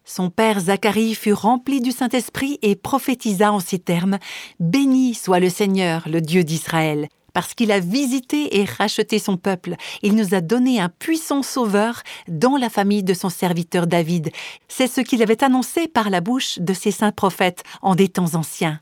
Son 0.04 0.30
père 0.30 0.58
Zacharie 0.58 1.14
fut 1.14 1.32
rempli 1.32 1.80
du 1.80 1.92
Saint-Esprit 1.92 2.58
et 2.62 2.74
prophétisa 2.74 3.52
en 3.52 3.60
ces 3.60 3.78
termes 3.78 4.18
Béni 4.58 5.14
soit 5.14 5.38
le 5.38 5.48
Seigneur, 5.48 6.08
le 6.08 6.20
Dieu 6.20 6.42
d'Israël, 6.42 7.08
parce 7.32 7.54
qu'il 7.54 7.70
a 7.70 7.78
visité 7.78 8.58
et 8.58 8.64
racheté 8.64 9.20
son 9.20 9.36
peuple. 9.36 9.76
Il 10.02 10.16
nous 10.16 10.34
a 10.34 10.40
donné 10.40 10.80
un 10.80 10.88
puissant 10.88 11.42
sauveur 11.42 12.02
dans 12.26 12.56
la 12.56 12.68
famille 12.68 13.04
de 13.04 13.14
son 13.14 13.28
serviteur 13.28 13.86
David. 13.86 14.30
C'est 14.66 14.88
ce 14.88 15.00
qu'il 15.00 15.22
avait 15.22 15.44
annoncé 15.44 15.86
par 15.86 16.10
la 16.10 16.20
bouche 16.20 16.58
de 16.58 16.74
ses 16.74 16.90
saints 16.90 17.12
prophètes 17.12 17.62
en 17.80 17.94
des 17.94 18.08
temps 18.08 18.34
anciens. 18.34 18.80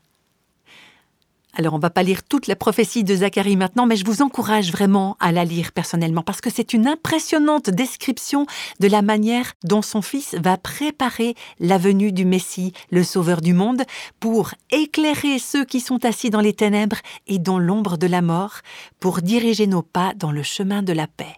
Alors 1.53 1.73
on 1.73 1.79
va 1.79 1.89
pas 1.89 2.03
lire 2.03 2.23
toute 2.23 2.47
la 2.47 2.55
prophétie 2.55 3.03
de 3.03 3.15
Zacharie 3.15 3.57
maintenant, 3.57 3.85
mais 3.85 3.97
je 3.97 4.05
vous 4.05 4.21
encourage 4.21 4.71
vraiment 4.71 5.17
à 5.19 5.31
la 5.31 5.43
lire 5.43 5.71
personnellement 5.71 6.21
parce 6.23 6.41
que 6.41 6.49
c'est 6.49 6.73
une 6.73 6.87
impressionnante 6.87 7.69
description 7.69 8.45
de 8.79 8.87
la 8.87 9.01
manière 9.01 9.53
dont 9.63 9.81
son 9.81 10.01
fils 10.01 10.35
va 10.35 10.57
préparer 10.57 11.35
la 11.59 11.77
venue 11.77 12.11
du 12.11 12.25
Messie, 12.25 12.73
le 12.89 13.03
Sauveur 13.03 13.41
du 13.41 13.53
monde, 13.53 13.83
pour 14.19 14.51
éclairer 14.71 15.39
ceux 15.39 15.65
qui 15.65 15.81
sont 15.81 16.05
assis 16.05 16.29
dans 16.29 16.41
les 16.41 16.53
ténèbres 16.53 16.99
et 17.27 17.39
dans 17.39 17.59
l'ombre 17.59 17.97
de 17.97 18.07
la 18.07 18.21
mort, 18.21 18.59
pour 18.99 19.21
diriger 19.21 19.67
nos 19.67 19.81
pas 19.81 20.13
dans 20.15 20.31
le 20.31 20.43
chemin 20.43 20.83
de 20.83 20.93
la 20.93 21.07
paix. 21.07 21.35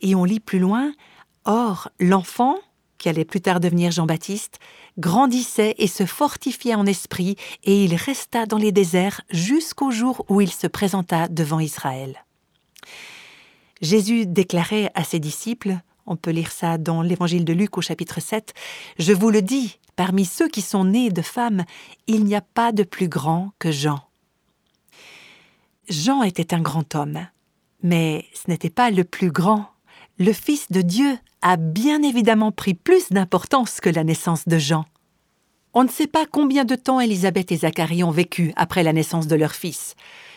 Et 0.00 0.14
on 0.14 0.24
lit 0.24 0.40
plus 0.40 0.58
loin, 0.58 0.92
Or, 1.46 1.90
l'enfant, 2.00 2.56
qui 2.98 3.08
allait 3.08 3.24
plus 3.24 3.40
tard 3.40 3.60
devenir 3.60 3.92
Jean-Baptiste, 3.92 4.58
grandissait 4.98 5.74
et 5.78 5.86
se 5.86 6.06
fortifiait 6.06 6.74
en 6.74 6.86
esprit, 6.86 7.36
et 7.64 7.84
il 7.84 7.94
resta 7.94 8.46
dans 8.46 8.58
les 8.58 8.72
déserts 8.72 9.22
jusqu'au 9.30 9.90
jour 9.90 10.24
où 10.28 10.40
il 10.40 10.50
se 10.50 10.66
présenta 10.66 11.28
devant 11.28 11.60
Israël. 11.60 12.24
Jésus 13.82 14.26
déclarait 14.26 14.90
à 14.94 15.04
ses 15.04 15.20
disciples, 15.20 15.76
on 16.06 16.16
peut 16.16 16.30
lire 16.30 16.52
ça 16.52 16.78
dans 16.78 17.02
l'évangile 17.02 17.44
de 17.44 17.52
Luc 17.52 17.76
au 17.76 17.80
chapitre 17.80 18.20
7, 18.20 18.54
Je 18.98 19.12
vous 19.12 19.30
le 19.30 19.42
dis, 19.42 19.78
parmi 19.96 20.24
ceux 20.24 20.48
qui 20.48 20.62
sont 20.62 20.84
nés 20.84 21.10
de 21.10 21.22
femmes, 21.22 21.64
il 22.06 22.24
n'y 22.24 22.34
a 22.34 22.40
pas 22.40 22.72
de 22.72 22.84
plus 22.84 23.08
grand 23.08 23.52
que 23.58 23.70
Jean. 23.70 24.00
Jean 25.88 26.22
était 26.22 26.54
un 26.54 26.60
grand 26.60 26.94
homme, 26.94 27.26
mais 27.82 28.24
ce 28.32 28.50
n'était 28.50 28.70
pas 28.70 28.90
le 28.90 29.04
plus 29.04 29.30
grand 29.30 29.66
le 30.18 30.32
Fils 30.32 30.72
de 30.72 30.80
Dieu 30.80 31.18
a 31.42 31.56
bien 31.56 32.02
évidemment 32.02 32.52
pris 32.52 32.74
plus 32.74 33.10
d'importance 33.10 33.80
que 33.80 33.90
la 33.90 34.04
naissance 34.04 34.48
de 34.48 34.58
Jean. 34.58 34.84
On 35.78 35.84
ne 35.84 35.88
sait 35.88 36.06
pas 36.06 36.24
combien 36.24 36.64
de 36.64 36.74
temps 36.74 37.00
Élisabeth 37.00 37.52
et 37.52 37.58
Zacharie 37.58 38.02
ont 38.02 38.10
vécu 38.10 38.52
après 38.56 38.82
la 38.82 38.94
naissance 38.94 39.26
de 39.26 39.36
leur 39.36 39.52
fils. 39.52 39.94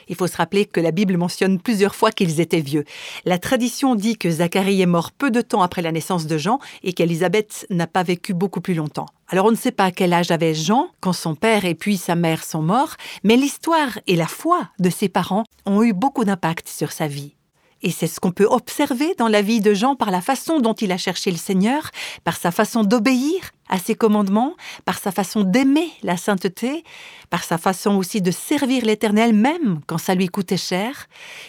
Il 0.10 0.16
faut 0.16 0.28
se 0.28 0.36
rappeler 0.36 0.66
que 0.66 0.82
la 0.82 0.92
Bible 0.92 1.16
mentionne 1.16 1.62
plusieurs 1.62 1.96
fois 1.96 2.12
qu'ils 2.12 2.42
étaient 2.42 2.60
vieux. 2.60 2.84
La 3.24 3.38
tradition 3.38 3.96
dit 3.96 4.18
que 4.18 4.30
Zacharie 4.30 4.82
est 4.82 4.88
mort 4.88 5.12
peu 5.12 5.32
de 5.32 5.40
temps 5.40 5.62
après 5.62 5.82
la 5.82 5.94
naissance 5.94 6.26
de 6.26 6.38
Jean 6.38 6.60
et 6.84 6.92
qu'Élisabeth 6.92 7.66
n'a 7.70 7.88
pas 7.88 8.04
vécu 8.04 8.34
beaucoup 8.34 8.60
plus 8.60 8.74
longtemps. 8.74 9.06
Alors 9.30 9.46
on 9.46 9.52
ne 9.52 9.56
sait 9.56 9.72
pas 9.72 9.92
quel 9.92 10.12
âge 10.12 10.32
avait 10.32 10.56
Jean 10.56 10.90
quand 11.00 11.14
son 11.14 11.36
père 11.36 11.64
et 11.64 11.76
puis 11.76 11.96
sa 11.96 12.16
mère 12.16 12.44
sont 12.44 12.64
morts, 12.64 12.96
mais 13.24 13.38
l'histoire 13.38 14.00
et 14.08 14.18
la 14.18 14.28
foi 14.28 14.68
de 14.80 14.90
ses 14.90 15.08
parents 15.08 15.46
ont 15.66 15.84
eu 15.84 15.94
beaucoup 15.94 16.26
d'impact 16.26 16.68
sur 16.68 16.92
sa 16.92 17.08
vie. 17.08 17.36
Et 17.82 17.92
c'est 17.92 18.08
ce 18.08 18.20
qu'on 18.20 18.32
peut 18.32 18.48
observer 18.50 19.15
dans 19.18 19.30
la 19.30 19.42
vie 19.42 19.62
de 19.62 19.74
Jean 19.74 19.96
par 19.96 20.12
la 20.12 20.22
façon 20.22 20.60
dont 20.60 20.74
il 20.74 20.92
a 20.92 20.98
cherché 20.98 21.32
le 21.32 21.38
Seigneur, 21.38 21.92
par 22.24 22.36
sa 22.36 22.52
façon 22.52 22.84
d'obéir 22.84 23.52
à 23.70 23.78
ses 23.80 23.96
commandements, 23.96 24.56
par 24.84 24.98
sa 24.98 25.12
façon 25.12 25.44
d'aimer 25.44 25.89
la 26.04 26.18
sainteté, 26.18 26.84
par 27.30 27.44
sa 27.44 27.58
façon 27.58 27.96
aussi 27.96 28.22
de 28.22 28.32
servir 28.32 28.84
l'Éternel 28.84 29.34
même 29.34 29.80
quand 29.88 29.98
ça 29.98 30.15
lui 30.15 30.28
coûtait 30.28 30.58
cher, 30.58 31.08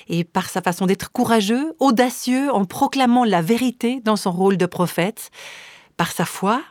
et 0.08 0.22
par 0.22 0.48
sa 0.48 0.62
façon 0.62 0.86
d'être 0.86 1.10
courageux, 1.10 1.74
audacieux 1.80 2.52
en 2.52 2.64
proclamant 2.64 3.24
la 3.24 3.42
vérité 3.42 4.00
dans 4.04 4.16
son 4.16 4.30
rôle 4.30 4.56
de 4.56 4.66
prophète, 4.66 5.30
par 5.96 6.12
sa 6.12 6.26
foi, 6.26 6.62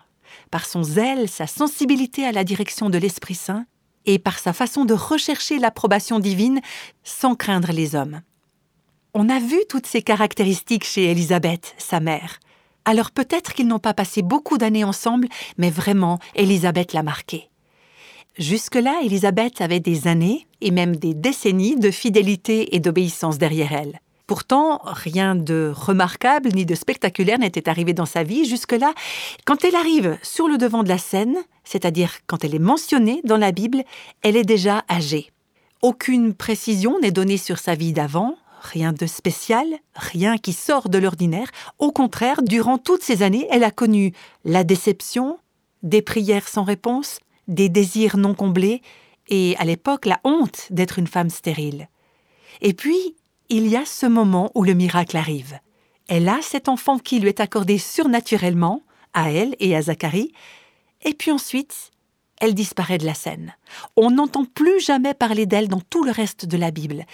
par 0.52 0.65
son 0.65 0.84
zèle, 0.84 1.28
sa 1.28 1.48
sensibilité 1.48 2.26
à 2.26 2.32
la 2.32 2.43
direction 2.43 2.89
de 2.89 2.98
l'Esprit 2.98 3.36
Saint, 3.36 3.65
et 4.06 4.19
par 4.19 4.39
sa 4.39 4.54
façon 4.54 4.86
de 4.86 4.93
rechercher 4.93 5.60
l'approbation 5.60 6.19
divine 6.19 6.62
sans 7.04 7.36
craindre 7.36 7.72
les 7.72 7.95
hommes. 7.95 8.22
On 9.15 9.28
a 9.28 9.39
vu 9.39 9.58
toutes 9.67 9.88
ces 9.88 10.04
caractéristiques 10.04 10.84
chez 10.84 11.10
Élisabeth, 11.10 11.74
sa 11.80 12.00
mère. 12.00 12.39
Alors 12.86 13.10
peut-être 13.10 13.54
qu'ils 13.54 13.67
n'ont 13.67 13.80
pas 13.80 13.95
passé 13.95 14.22
beaucoup 14.22 14.60
d'années 14.60 14.84
ensemble, 14.84 15.28
mais 15.58 15.72
vraiment, 15.72 16.19
Élisabeth 16.36 16.93
l'a 16.93 17.02
marqué. 17.02 17.50
Jusque-là, 18.38 19.00
Élisabeth 19.04 19.62
avait 19.62 19.80
des 19.80 20.08
années 20.08 20.45
et 20.62 20.69
même 20.69 20.95
des 20.95 21.15
décennies 21.15 21.76
de 21.76 21.89
fidélité 21.89 22.76
et 22.76 22.80
d'obéissance 22.80 23.39
derrière 23.39 23.74
elle. 23.74 24.00
Pourtant, 24.28 24.80
rien 24.84 25.34
de 25.34 25.74
remarquable 25.76 26.50
ni 26.54 26.63
de 26.63 26.76
spectaculaire 26.76 27.39
n'était 27.39 27.67
arrivé 27.67 27.93
dans 27.93 28.06
sa 28.06 28.22
vie 28.22 28.45
jusque-là. 28.45 28.93
Quand 29.43 29.65
elle 29.65 29.76
arrive 29.76 30.19
sur 30.22 30.48
le 30.48 30.60
devant 30.60 30.84
de 30.84 30.89
la 30.89 31.00
scène, 31.00 31.36
c'est-à-dire 31.63 32.12
quand 32.28 32.43
elle 32.43 32.54
est 32.54 32.60
mentionnée 32.60 33.22
dans 33.24 33.38
la 33.38 33.52
Bible, 33.52 33.84
elle 34.22 34.38
est 34.38 34.43
déjà 34.43 34.86
âgée. 34.88 35.32
Aucune 35.82 36.36
précision 36.36 37.00
n'est 37.00 37.10
donnée 37.10 37.38
sur 37.38 37.58
sa 37.58 37.74
vie 37.74 37.91
d'avant, 37.91 38.36
rien 38.62 38.93
de 38.93 39.06
spécial, 39.06 39.65
rien 39.95 40.38
qui 40.38 40.54
sort 40.54 40.89
de 40.89 40.98
l'ordinaire. 40.98 41.50
Au 41.78 41.91
contraire, 41.91 42.41
durant 42.41 42.78
toutes 42.78 43.04
ces 43.04 43.24
années, 43.24 43.48
elle 43.50 43.63
a 43.63 43.72
connu 43.72 44.13
la 44.45 44.63
déception, 44.63 45.39
des 45.84 46.02
prières 46.02 46.48
sans 46.48 46.63
réponse, 46.63 47.19
des 47.48 47.69
désirs 47.69 48.17
non 48.17 48.34
comblés, 48.34 48.82
et 49.28 49.56
à 49.58 49.65
l'époque 49.65 50.06
la 50.06 50.19
honte 50.24 50.67
d'être 50.69 51.00
une 51.00 51.08
femme 51.08 51.30
stérile. 51.30 51.88
Et 52.62 52.74
puis, 52.74 53.15
il 53.50 53.67
y 53.67 53.76
a 53.76 53.86
ce 53.86 54.06
moment 54.06 54.52
où 54.56 54.63
le 54.63 54.74
miracle 54.74 55.17
arrive. 55.17 55.60
Elle 56.08 56.28
a 56.28 56.39
cet 56.41 56.69
enfant 56.69 57.00
qui 57.00 57.19
lui 57.19 57.30
est 57.30 57.39
accordé 57.39 57.78
surnaturellement, 57.78 58.84
à 59.13 59.32
elle 59.32 59.56
et 59.60 59.76
à 59.76 59.82
Zacharie, 59.84 60.34
et 61.04 61.13
puis 61.13 61.32
ensuite, 61.32 61.91
elle 62.39 62.54
disparaît 62.54 62.98
de 62.98 63.06
la 63.06 63.13
scène. 63.13 63.56
On 63.95 64.12
n'entend 64.12 64.45
plus 64.45 64.80
jamais 64.80 65.13
parler 65.13 65.45
d'elle 65.45 65.67
dans 65.67 65.82
tout 65.82 66.04
le 66.04 66.12
reste 66.12 66.45
de 66.45 66.58
la 66.58 66.72
Bible. 66.72 67.06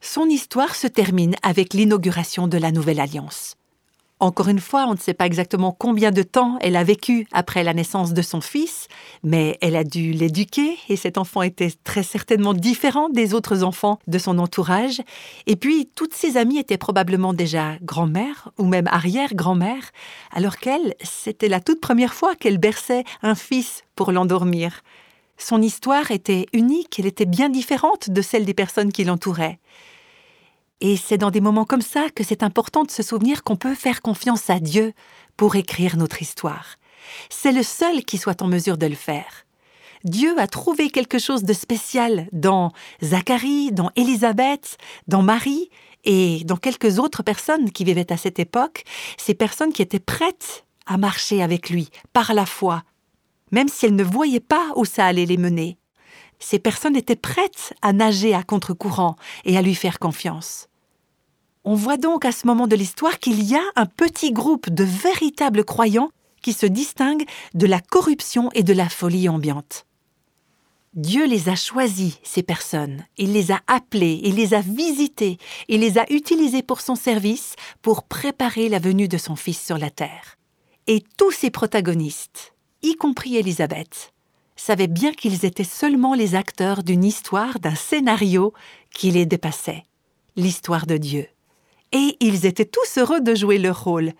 Son 0.00 0.26
histoire 0.26 0.74
se 0.74 0.86
termine 0.86 1.34
avec 1.42 1.74
l'inauguration 1.74 2.48
de 2.48 2.58
la 2.58 2.70
Nouvelle 2.70 3.00
Alliance. 3.00 3.56
Encore 4.18 4.48
une 4.48 4.60
fois, 4.60 4.86
on 4.88 4.92
ne 4.92 4.98
sait 4.98 5.12
pas 5.12 5.26
exactement 5.26 5.76
combien 5.78 6.10
de 6.10 6.22
temps 6.22 6.56
elle 6.62 6.76
a 6.76 6.84
vécu 6.84 7.28
après 7.32 7.62
la 7.62 7.74
naissance 7.74 8.14
de 8.14 8.22
son 8.22 8.40
fils, 8.40 8.88
mais 9.22 9.58
elle 9.60 9.76
a 9.76 9.84
dû 9.84 10.12
l'éduquer 10.12 10.78
et 10.88 10.96
cet 10.96 11.18
enfant 11.18 11.42
était 11.42 11.72
très 11.84 12.02
certainement 12.02 12.54
différent 12.54 13.10
des 13.10 13.34
autres 13.34 13.62
enfants 13.62 13.98
de 14.06 14.18
son 14.18 14.38
entourage. 14.38 15.02
Et 15.46 15.56
puis, 15.56 15.90
toutes 15.94 16.14
ses 16.14 16.38
amies 16.38 16.58
étaient 16.58 16.78
probablement 16.78 17.34
déjà 17.34 17.76
grand-mères 17.82 18.52
ou 18.56 18.64
même 18.64 18.88
arrière-grand-mères, 18.90 19.92
alors 20.32 20.56
qu'elle, 20.56 20.94
c'était 21.02 21.48
la 21.48 21.60
toute 21.60 21.82
première 21.82 22.14
fois 22.14 22.34
qu'elle 22.36 22.58
berçait 22.58 23.04
un 23.22 23.34
fils 23.34 23.82
pour 23.96 24.12
l'endormir. 24.12 24.82
Son 25.38 25.60
histoire 25.62 26.10
était 26.10 26.46
unique, 26.52 26.98
elle 26.98 27.06
était 27.06 27.26
bien 27.26 27.48
différente 27.48 28.10
de 28.10 28.22
celle 28.22 28.44
des 28.44 28.54
personnes 28.54 28.92
qui 28.92 29.04
l'entouraient. 29.04 29.58
Et 30.80 30.96
c'est 30.96 31.18
dans 31.18 31.30
des 31.30 31.40
moments 31.40 31.64
comme 31.64 31.82
ça 31.82 32.08
que 32.14 32.24
c'est 32.24 32.42
important 32.42 32.84
de 32.84 32.90
se 32.90 33.02
souvenir 33.02 33.42
qu'on 33.42 33.56
peut 33.56 33.74
faire 33.74 34.02
confiance 34.02 34.50
à 34.50 34.60
Dieu 34.60 34.92
pour 35.36 35.56
écrire 35.56 35.96
notre 35.96 36.20
histoire. 36.20 36.76
C'est 37.30 37.52
le 37.52 37.62
seul 37.62 38.04
qui 38.04 38.18
soit 38.18 38.42
en 38.42 38.46
mesure 38.46 38.76
de 38.76 38.86
le 38.86 38.94
faire. 38.94 39.46
Dieu 40.04 40.38
a 40.38 40.46
trouvé 40.46 40.90
quelque 40.90 41.18
chose 41.18 41.42
de 41.42 41.52
spécial 41.52 42.28
dans 42.32 42.72
Zacharie, 43.02 43.72
dans 43.72 43.90
Élisabeth, 43.96 44.76
dans 45.08 45.22
Marie 45.22 45.70
et 46.04 46.42
dans 46.44 46.56
quelques 46.56 46.98
autres 46.98 47.22
personnes 47.22 47.72
qui 47.72 47.84
vivaient 47.84 48.12
à 48.12 48.16
cette 48.16 48.38
époque, 48.38 48.84
ces 49.16 49.34
personnes 49.34 49.72
qui 49.72 49.82
étaient 49.82 49.98
prêtes 49.98 50.64
à 50.86 50.98
marcher 50.98 51.42
avec 51.42 51.70
lui 51.70 51.88
par 52.12 52.34
la 52.34 52.46
foi, 52.46 52.84
même 53.52 53.68
si 53.68 53.86
elles 53.86 53.96
ne 53.96 54.04
voyaient 54.04 54.40
pas 54.40 54.72
où 54.76 54.84
ça 54.84 55.06
allait 55.06 55.26
les 55.26 55.36
mener 55.36 55.78
ces 56.38 56.58
personnes 56.58 56.96
étaient 56.96 57.16
prêtes 57.16 57.74
à 57.82 57.92
nager 57.92 58.34
à 58.34 58.42
contre-courant 58.42 59.16
et 59.44 59.56
à 59.56 59.62
lui 59.62 59.74
faire 59.74 59.98
confiance. 59.98 60.68
On 61.64 61.74
voit 61.74 61.96
donc 61.96 62.24
à 62.24 62.32
ce 62.32 62.46
moment 62.46 62.66
de 62.66 62.76
l'histoire 62.76 63.18
qu'il 63.18 63.42
y 63.42 63.56
a 63.56 63.62
un 63.74 63.86
petit 63.86 64.32
groupe 64.32 64.70
de 64.70 64.84
véritables 64.84 65.64
croyants 65.64 66.10
qui 66.42 66.52
se 66.52 66.66
distinguent 66.66 67.26
de 67.54 67.66
la 67.66 67.80
corruption 67.80 68.50
et 68.54 68.62
de 68.62 68.72
la 68.72 68.88
folie 68.88 69.28
ambiante. 69.28 69.86
Dieu 70.94 71.26
les 71.26 71.48
a 71.48 71.56
choisis, 71.56 72.18
ces 72.22 72.42
personnes, 72.42 73.04
il 73.18 73.32
les 73.32 73.50
a 73.50 73.60
appelées, 73.66 74.20
il 74.22 74.36
les 74.36 74.54
a 74.54 74.60
visitées, 74.60 75.36
il 75.68 75.80
les 75.80 75.98
a 75.98 76.10
utilisées 76.10 76.62
pour 76.62 76.80
son 76.80 76.94
service, 76.94 77.56
pour 77.82 78.04
préparer 78.04 78.68
la 78.70 78.78
venue 78.78 79.08
de 79.08 79.18
son 79.18 79.36
Fils 79.36 79.62
sur 79.62 79.76
la 79.76 79.90
terre. 79.90 80.38
Et 80.86 81.02
tous 81.18 81.32
ces 81.32 81.50
protagonistes, 81.50 82.55
y 82.86 82.96
compris 82.96 83.36
Élisabeth, 83.36 84.12
savaient 84.56 84.86
bien 84.86 85.12
qu'ils 85.12 85.44
étaient 85.44 85.64
seulement 85.64 86.14
les 86.14 86.34
acteurs 86.34 86.82
d'une 86.82 87.04
histoire, 87.04 87.58
d'un 87.58 87.74
scénario 87.74 88.52
qui 88.94 89.10
les 89.10 89.26
dépassait, 89.26 89.84
l'histoire 90.36 90.86
de 90.86 90.96
Dieu. 90.96 91.26
Et 91.92 92.16
ils 92.20 92.46
étaient 92.46 92.64
tous 92.64 92.98
heureux 92.98 93.20
de 93.20 93.34
jouer 93.34 93.58
leur 93.58 93.84
rôle. 93.84 94.12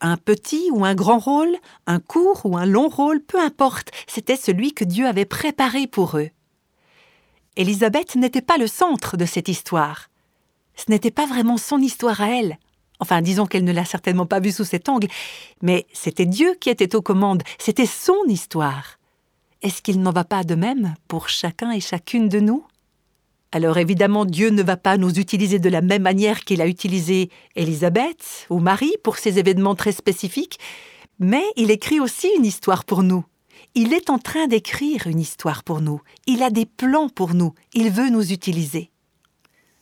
Un 0.00 0.16
petit 0.16 0.70
ou 0.72 0.84
un 0.84 0.94
grand 0.94 1.18
rôle, 1.18 1.56
un 1.86 2.00
court 2.00 2.42
ou 2.44 2.56
un 2.56 2.66
long 2.66 2.88
rôle, 2.88 3.20
peu 3.20 3.40
importe, 3.40 3.90
c'était 4.06 4.36
celui 4.36 4.72
que 4.72 4.84
Dieu 4.84 5.06
avait 5.06 5.24
préparé 5.24 5.86
pour 5.86 6.18
eux. 6.18 6.30
Élisabeth 7.56 8.16
n'était 8.16 8.42
pas 8.42 8.58
le 8.58 8.66
centre 8.66 9.16
de 9.16 9.24
cette 9.24 9.48
histoire. 9.48 10.08
Ce 10.74 10.84
n'était 10.90 11.10
pas 11.10 11.26
vraiment 11.26 11.56
son 11.56 11.78
histoire 11.78 12.20
à 12.20 12.28
elle. 12.28 12.58
Enfin, 13.00 13.20
disons 13.22 13.46
qu'elle 13.46 13.64
ne 13.64 13.72
l'a 13.72 13.84
certainement 13.84 14.26
pas 14.26 14.40
vue 14.40 14.52
sous 14.52 14.64
cet 14.64 14.88
angle, 14.88 15.08
mais 15.62 15.86
c'était 15.92 16.26
Dieu 16.26 16.54
qui 16.60 16.70
était 16.70 16.94
aux 16.94 17.02
commandes, 17.02 17.42
c'était 17.58 17.86
son 17.86 18.16
histoire. 18.28 18.98
Est-ce 19.62 19.82
qu'il 19.82 20.00
n'en 20.00 20.12
va 20.12 20.24
pas 20.24 20.44
de 20.44 20.54
même 20.54 20.94
pour 21.08 21.28
chacun 21.28 21.72
et 21.72 21.80
chacune 21.80 22.28
de 22.28 22.40
nous? 22.40 22.64
Alors 23.52 23.78
évidemment, 23.78 24.24
Dieu 24.24 24.50
ne 24.50 24.62
va 24.62 24.76
pas 24.76 24.96
nous 24.96 25.18
utiliser 25.18 25.58
de 25.58 25.68
la 25.68 25.80
même 25.80 26.02
manière 26.02 26.44
qu'il 26.44 26.60
a 26.60 26.66
utilisé 26.66 27.30
Élisabeth 27.54 28.46
ou 28.50 28.58
Marie 28.58 28.96
pour 29.02 29.16
ces 29.16 29.38
événements 29.38 29.74
très 29.74 29.92
spécifiques, 29.92 30.58
mais 31.18 31.44
il 31.56 31.70
écrit 31.70 32.00
aussi 32.00 32.28
une 32.36 32.44
histoire 32.44 32.84
pour 32.84 33.02
nous. 33.02 33.24
Il 33.74 33.92
est 33.92 34.10
en 34.10 34.18
train 34.18 34.46
d'écrire 34.46 35.06
une 35.06 35.20
histoire 35.20 35.62
pour 35.62 35.80
nous. 35.80 36.00
Il 36.26 36.42
a 36.42 36.50
des 36.50 36.66
plans 36.66 37.08
pour 37.08 37.34
nous. 37.34 37.54
Il 37.74 37.90
veut 37.90 38.10
nous 38.10 38.32
utiliser. 38.32 38.90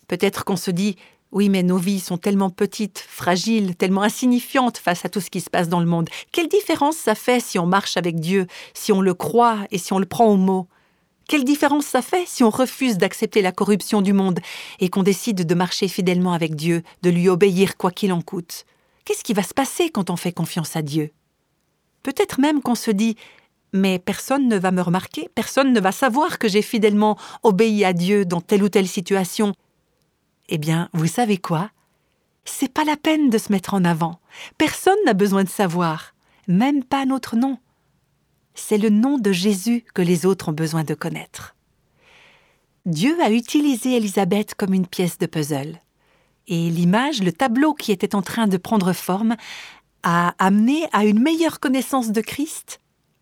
Peut-être 0.08 0.44
qu'on 0.44 0.56
se 0.56 0.70
dit 0.70 0.96
oui, 1.34 1.48
mais 1.48 1.64
nos 1.64 1.78
vies 1.78 1.98
sont 1.98 2.16
tellement 2.16 2.48
petites, 2.48 3.04
fragiles, 3.08 3.74
tellement 3.74 4.02
insignifiantes 4.02 4.78
face 4.78 5.04
à 5.04 5.08
tout 5.08 5.20
ce 5.20 5.30
qui 5.30 5.40
se 5.40 5.50
passe 5.50 5.68
dans 5.68 5.80
le 5.80 5.86
monde. 5.86 6.08
Quelle 6.30 6.48
différence 6.48 6.96
ça 6.96 7.16
fait 7.16 7.40
si 7.40 7.58
on 7.58 7.66
marche 7.66 7.96
avec 7.96 8.20
Dieu, 8.20 8.46
si 8.72 8.92
on 8.92 9.00
le 9.00 9.14
croit 9.14 9.58
et 9.72 9.78
si 9.78 9.92
on 9.92 9.98
le 9.98 10.06
prend 10.06 10.26
au 10.26 10.36
mot? 10.36 10.68
Quelle 11.28 11.44
différence 11.44 11.86
ça 11.86 12.02
fait 12.02 12.24
si 12.26 12.44
on 12.44 12.50
refuse 12.50 12.98
d'accepter 12.98 13.42
la 13.42 13.50
corruption 13.50 14.00
du 14.00 14.12
monde 14.12 14.38
et 14.78 14.88
qu'on 14.88 15.02
décide 15.02 15.44
de 15.44 15.54
marcher 15.56 15.88
fidèlement 15.88 16.34
avec 16.34 16.54
Dieu, 16.54 16.84
de 17.02 17.10
lui 17.10 17.28
obéir 17.28 17.76
quoi 17.76 17.90
qu'il 17.90 18.12
en 18.12 18.22
coûte? 18.22 18.64
Qu'est-ce 19.04 19.24
qui 19.24 19.34
va 19.34 19.42
se 19.42 19.54
passer 19.54 19.90
quand 19.90 20.10
on 20.10 20.16
fait 20.16 20.32
confiance 20.32 20.76
à 20.76 20.82
Dieu? 20.82 21.10
Peut-être 22.04 22.40
même 22.40 22.62
qu'on 22.62 22.76
se 22.76 22.92
dit 22.92 23.16
mais 23.72 23.98
personne 23.98 24.46
ne 24.46 24.56
va 24.56 24.70
me 24.70 24.82
remarquer, 24.82 25.28
personne 25.34 25.72
ne 25.72 25.80
va 25.80 25.90
savoir 25.90 26.38
que 26.38 26.46
j'ai 26.46 26.62
fidèlement 26.62 27.18
obéi 27.42 27.84
à 27.84 27.92
Dieu 27.92 28.24
dans 28.24 28.40
telle 28.40 28.62
ou 28.62 28.68
telle 28.68 28.86
situation, 28.86 29.52
eh 30.48 30.58
bien, 30.58 30.88
vous 30.92 31.06
savez 31.06 31.38
quoi? 31.38 31.70
C'est 32.44 32.72
pas 32.72 32.84
la 32.84 32.96
peine 32.96 33.30
de 33.30 33.38
se 33.38 33.50
mettre 33.50 33.74
en 33.74 33.84
avant. 33.84 34.20
Personne 34.58 34.98
n'a 35.06 35.14
besoin 35.14 35.44
de 35.44 35.48
savoir, 35.48 36.14
même 36.46 36.84
pas 36.84 37.06
notre 37.06 37.36
nom. 37.36 37.58
C'est 38.54 38.78
le 38.78 38.90
nom 38.90 39.18
de 39.18 39.32
Jésus 39.32 39.84
que 39.94 40.02
les 40.02 40.26
autres 40.26 40.50
ont 40.50 40.52
besoin 40.52 40.84
de 40.84 40.94
connaître. 40.94 41.56
Dieu 42.86 43.16
a 43.22 43.30
utilisé 43.30 43.96
Élisabeth 43.96 44.54
comme 44.54 44.74
une 44.74 44.86
pièce 44.86 45.18
de 45.18 45.26
puzzle. 45.26 45.80
Et 46.46 46.68
l'image, 46.68 47.22
le 47.22 47.32
tableau 47.32 47.72
qui 47.72 47.90
était 47.90 48.14
en 48.14 48.20
train 48.20 48.46
de 48.46 48.58
prendre 48.58 48.92
forme, 48.92 49.36
a 50.02 50.34
amené 50.38 50.86
à 50.92 51.06
une 51.06 51.20
meilleure 51.20 51.60
connaissance 51.60 52.12
de 52.12 52.20
Christ, 52.20 52.80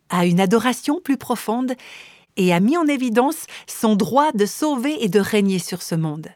à 0.09 0.27
une 0.27 0.41
adoration 0.41 1.01
plus 1.01 1.17
profonde, 1.17 1.75
et 2.37 2.53
a 2.53 2.59
mis 2.59 2.77
en 2.77 2.87
évidence 2.87 3.47
son 3.69 3.95
droit 3.95 4.33
de 4.33 4.47
sauver 4.47 5.05
et 5.05 5.09
de 5.09 5.21
régner 5.21 5.61
sur 5.61 5.81
ce 5.83 5.95
monde. 5.95 6.29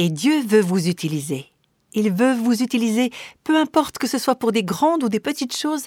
Et 0.00 0.10
Dieu 0.10 0.40
veut 0.46 0.60
vous 0.60 0.86
utiliser. 0.86 1.46
Il 1.92 2.12
veut 2.12 2.32
vous 2.32 2.62
utiliser, 2.62 3.10
peu 3.42 3.56
importe 3.56 3.98
que 3.98 4.06
ce 4.06 4.16
soit 4.16 4.36
pour 4.36 4.52
des 4.52 4.62
grandes 4.62 5.02
ou 5.02 5.08
des 5.08 5.18
petites 5.18 5.56
choses, 5.56 5.86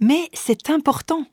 mais 0.00 0.28
c'est 0.32 0.70
important, 0.70 1.24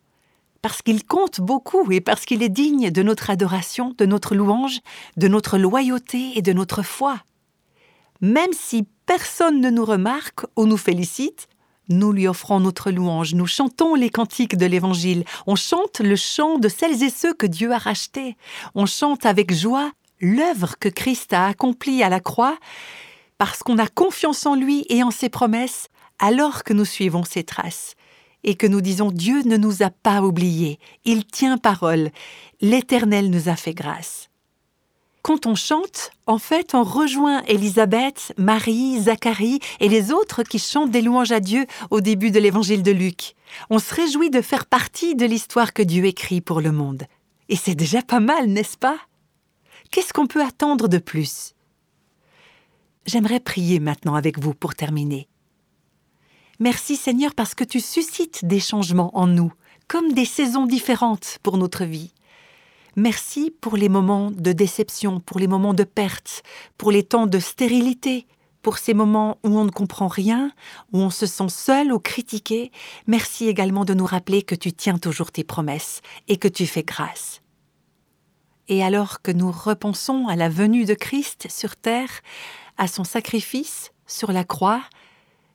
parce 0.62 0.84
qu'il 0.84 1.04
compte 1.04 1.41
beaucoup 1.41 1.91
et 1.91 2.02
parce 2.02 2.26
qu'il 2.26 2.44
est 2.44 2.50
digne 2.50 2.91
de 2.91 3.02
notre 3.02 3.32
adoration, 3.32 3.96
de 3.98 4.06
notre 4.06 4.36
louange, 4.36 4.82
de 5.18 5.28
notre 5.28 5.58
loyauté 5.58 6.34
et 6.36 6.44
de 6.44 6.54
notre 6.54 6.84
foi. 6.84 7.18
Même 8.22 8.54
si 8.54 8.86
personne 9.08 9.60
ne 9.60 9.72
nous 9.72 9.86
remarque 9.86 10.46
ou 10.56 10.68
nous 10.68 10.78
félicite, 10.78 11.48
nous 11.89 12.12
lui 12.12 12.28
offrons 12.28 12.60
notre 12.60 12.91
louange, 12.91 13.34
nous 13.34 13.48
chantons 13.48 13.96
les 13.96 14.12
cantiques 14.12 14.58
de 14.58 14.68
l'Évangile, 14.68 15.26
on 15.48 15.56
chante 15.56 16.02
le 16.02 16.15
chant 16.15 16.60
de 16.60 16.70
celles 16.70 17.02
et 17.02 17.10
ceux 17.10 17.34
que 17.34 17.48
Dieu 17.48 17.72
a 17.72 17.80
rachetés, 17.80 18.38
on 18.76 18.86
chante 18.86 19.26
avec 19.26 19.52
joie 19.52 19.91
l'œuvre 20.21 20.75
que 20.80 20.89
Christ 20.89 21.34
a 21.34 21.47
accomplie 21.47 22.04
à 22.04 22.10
la 22.10 22.19
croix, 22.19 22.58
parce 23.38 23.63
qu'on 23.63 23.78
a 23.78 23.88
confiance 23.88 24.45
en 24.45 24.56
lui 24.56 24.86
et 24.89 25.04
en 25.04 25.12
ses 25.12 25.30
promesses, 25.30 25.89
alors 26.19 26.63
que 26.63 26.73
nous 26.73 26.86
suivons 26.86 27.23
ses 27.23 27.43
traces, 27.43 27.95
et 28.43 28.56
que 28.56 28.67
nous 28.67 28.82
disons 28.82 29.12
Dieu 29.12 29.41
ne 29.43 29.58
nous 29.58 29.84
a 29.84 29.89
pas 29.89 30.21
oubliés, 30.21 30.80
il 31.04 31.25
tient 31.25 31.58
parole, 31.58 32.12
l'Éternel 32.62 33.30
nous 33.30 33.49
a 33.49 33.56
fait 33.56 33.73
grâce. 33.73 34.30
quand 35.25 35.47
on 35.47 35.56
chante, 35.56 36.12
en 36.28 36.38
fait, 36.38 36.75
on 36.75 36.84
rejoint 36.84 37.41
Élisabeth, 37.47 38.32
Marie, 38.38 38.99
Zacharie 38.99 39.60
et 39.80 39.89
les 39.89 40.12
autres 40.12 40.43
qui 40.43 40.60
chantent 40.60 40.91
des 40.91 41.01
louanges 41.01 41.32
à 41.32 41.39
Dieu 41.39 41.65
au 41.89 41.99
début 41.99 42.30
de 42.30 42.39
l'évangile 42.39 42.84
de 42.84 42.91
Luc. 42.91 43.34
On 43.71 43.80
se 43.80 43.91
réjouit 43.95 44.30
de 44.30 44.41
faire 44.41 44.67
partie 44.67 45.15
de 45.15 45.25
l'histoire 45.25 45.73
que 45.73 45.82
Dieu 45.82 46.06
écrit 46.06 46.41
pour 46.41 46.62
le 46.62 46.71
monde. 46.71 47.06
Et 47.49 47.56
c'est 47.56 47.73
déjà 47.73 48.04
pas 48.04 48.19
mal, 48.19 48.45
n'est-ce 48.45 48.78
pas? 48.78 48.99
Qu'est-ce 49.91 50.13
qu'on 50.13 50.28
peut 50.28 50.43
attendre 50.43 50.88
de 50.88 50.98
plus? 50.98 51.54
J'aimerais 53.06 53.39
prier 53.39 53.80
maintenant 53.80 54.15
avec 54.15 54.39
vous 54.39 54.54
pour 54.54 54.76
terminer. 54.76 55.28
Merci 56.60 56.95
Seigneur 56.95 57.36
parce 57.36 57.54
que 57.54 57.63
tu 57.63 57.80
suscites 57.80 58.45
des 58.45 58.60
changements 58.60 59.15
en 59.17 59.28
nous, 59.28 59.52
comme 59.88 60.13
des 60.13 60.26
saisons 60.26 60.65
différentes 60.65 61.38
pour 61.43 61.58
notre 61.58 61.86
vie. 61.86 62.13
Merci 62.95 63.54
pour 63.60 63.76
les 63.76 63.89
moments 63.89 64.32
de 64.32 64.54
déception, 64.54 65.19
pour 65.19 65.38
les 65.38 65.48
moments 65.48 65.74
de 65.74 65.84
perte, 65.84 66.43
pour 66.78 66.91
les 66.91 67.04
temps 67.04 67.28
de 67.28 67.39
stérilité, 67.39 68.26
pour 68.62 68.78
ces 68.78 68.93
moments 68.93 69.38
où 69.43 69.60
on 69.60 69.65
ne 69.65 69.69
comprend 69.69 70.08
rien, 70.08 70.52
où 70.93 71.00
on 71.00 71.10
se 71.10 71.26
sent 71.26 71.50
seul 71.50 71.91
ou 71.91 72.00
critiqué. 72.00 72.71
Merci 73.06 73.48
également 73.48 73.86
de 73.86 73.93
nous 73.93 74.06
rappeler 74.06 74.41
que 74.41 74.56
tu 74.56 74.71
tiens 74.71 74.98
toujours 74.98 75.32
tes 75.32 75.43
promesses 75.43 76.02
et 76.28 76.38
que 76.38 76.48
tu 76.48 76.65
fais 76.65 76.84
grâce. 76.84 77.41
Et 78.67 78.84
alors 78.84 79.21
que 79.21 79.32
nous 79.32 79.51
repensons 79.51 80.28
à 80.28 80.36
la 80.36 80.49
venue 80.49 80.86
de 80.86 80.95
Christ 80.95 81.47
sur 81.49 81.75
terre, 81.75 82.10
à 82.78 82.88
son 82.88 83.04
sacrifice 83.04 83.91
sur 84.08 84.32
la 84.32 84.43
croix, 84.43 84.82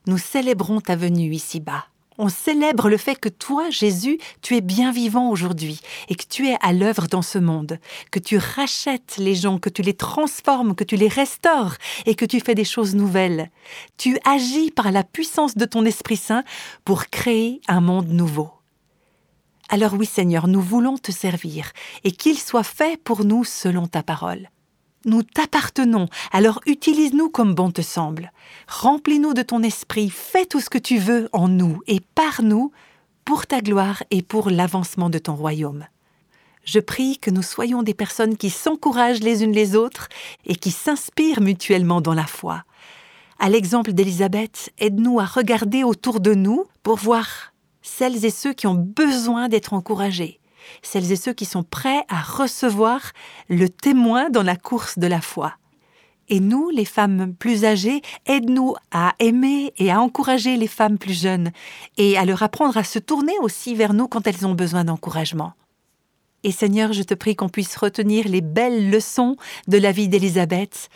nous 0.07 0.17
célébrons 0.17 0.81
ta 0.81 0.95
venue 0.95 1.33
ici-bas. 1.33 1.85
On 2.17 2.29
célèbre 2.29 2.89
le 2.89 2.97
fait 2.97 3.15
que 3.15 3.29
toi, 3.29 3.69
Jésus, 3.69 4.19
tu 4.41 4.55
es 4.55 4.61
bien 4.61 4.91
vivant 4.91 5.29
aujourd'hui 5.29 5.79
et 6.07 6.15
que 6.15 6.25
tu 6.29 6.47
es 6.47 6.57
à 6.61 6.71
l'œuvre 6.71 7.07
dans 7.07 7.21
ce 7.21 7.39
monde, 7.39 7.79
que 8.11 8.19
tu 8.19 8.37
rachètes 8.37 9.15
les 9.17 9.33
gens, 9.33 9.57
que 9.57 9.69
tu 9.69 9.81
les 9.81 9.93
transformes, 9.93 10.75
que 10.75 10.83
tu 10.83 10.97
les 10.97 11.07
restaures 11.07 11.75
et 12.05 12.15
que 12.15 12.25
tu 12.25 12.39
fais 12.39 12.53
des 12.53 12.65
choses 12.65 12.95
nouvelles. 12.95 13.49
Tu 13.97 14.17
agis 14.25 14.71
par 14.71 14.91
la 14.91 15.03
puissance 15.03 15.55
de 15.57 15.65
ton 15.65 15.85
Esprit 15.85 16.17
Saint 16.17 16.43
pour 16.85 17.07
créer 17.07 17.61
un 17.67 17.81
monde 17.81 18.09
nouveau. 18.09 18.51
Alors 19.73 19.93
oui 19.93 20.05
Seigneur, 20.05 20.49
nous 20.49 20.59
voulons 20.59 20.97
te 20.97 21.13
servir 21.13 21.71
et 22.03 22.11
qu'il 22.11 22.37
soit 22.37 22.61
fait 22.61 23.01
pour 23.01 23.23
nous 23.23 23.45
selon 23.45 23.87
ta 23.87 24.03
parole. 24.03 24.49
Nous 25.05 25.23
t'appartenons, 25.23 26.07
alors 26.33 26.59
utilise-nous 26.65 27.29
comme 27.29 27.55
bon 27.55 27.71
te 27.71 27.81
semble. 27.81 28.33
Remplis-nous 28.67 29.33
de 29.33 29.43
ton 29.43 29.63
esprit, 29.63 30.09
fais 30.09 30.45
tout 30.45 30.59
ce 30.59 30.69
que 30.69 30.77
tu 30.77 30.97
veux 30.97 31.29
en 31.31 31.47
nous 31.47 31.81
et 31.87 32.01
par 32.01 32.41
nous, 32.41 32.73
pour 33.23 33.47
ta 33.47 33.61
gloire 33.61 34.03
et 34.11 34.21
pour 34.21 34.49
l'avancement 34.49 35.09
de 35.09 35.19
ton 35.19 35.35
royaume. 35.35 35.85
Je 36.65 36.81
prie 36.81 37.17
que 37.17 37.31
nous 37.31 37.41
soyons 37.41 37.81
des 37.81 37.93
personnes 37.93 38.35
qui 38.35 38.49
s'encouragent 38.49 39.21
les 39.21 39.41
unes 39.41 39.53
les 39.53 39.77
autres 39.77 40.09
et 40.45 40.55
qui 40.57 40.71
s'inspirent 40.71 41.39
mutuellement 41.39 42.01
dans 42.01 42.13
la 42.13 42.27
foi. 42.27 42.65
À 43.39 43.49
l'exemple 43.49 43.93
d'Élisabeth, 43.93 44.73
aide-nous 44.79 45.21
à 45.21 45.25
regarder 45.25 45.85
autour 45.85 46.19
de 46.19 46.33
nous 46.33 46.65
pour 46.83 46.97
voir 46.97 47.50
celles 47.81 48.25
et 48.25 48.29
ceux 48.29 48.53
qui 48.53 48.67
ont 48.67 48.75
besoin 48.75 49.47
d'être 49.47 49.73
encouragés 49.73 50.41
celles 50.81 51.11
et 51.11 51.15
ceux 51.15 51.33
qui 51.33 51.45
sont 51.45 51.63
prêts 51.63 52.03
à 52.09 52.21
recevoir 52.21 53.11
le 53.49 53.69
témoin 53.69 54.29
dans 54.29 54.43
la 54.43 54.55
course 54.55 54.99
de 54.99 55.07
la 55.07 55.21
foi. 55.21 55.53
Et 56.29 56.39
nous, 56.39 56.69
les 56.69 56.85
femmes 56.85 57.33
plus 57.37 57.65
âgées, 57.65 58.01
aide-nous 58.25 58.75
à 58.91 59.13
aimer 59.19 59.73
et 59.77 59.91
à 59.91 59.99
encourager 59.99 60.55
les 60.55 60.67
femmes 60.67 60.97
plus 60.97 61.19
jeunes, 61.19 61.51
et 61.97 62.17
à 62.17 62.25
leur 62.25 62.41
apprendre 62.41 62.77
à 62.77 62.83
se 62.83 62.99
tourner 62.99 63.33
aussi 63.41 63.75
vers 63.75 63.93
nous 63.93 64.07
quand 64.07 64.27
elles 64.27 64.47
ont 64.47 64.55
besoin 64.55 64.85
d'encouragement. 64.85 65.53
Et 66.43 66.51
Seigneur, 66.51 66.93
je 66.93 67.03
te 67.03 67.13
prie 67.13 67.35
qu'on 67.35 67.49
puisse 67.49 67.75
retenir 67.75 68.27
les 68.27 68.41
belles 68.41 68.89
leçons 68.89 69.35
de 69.67 69.77
la 69.77 69.91
vie 69.91 70.07
d'Élisabeth, 70.07 70.89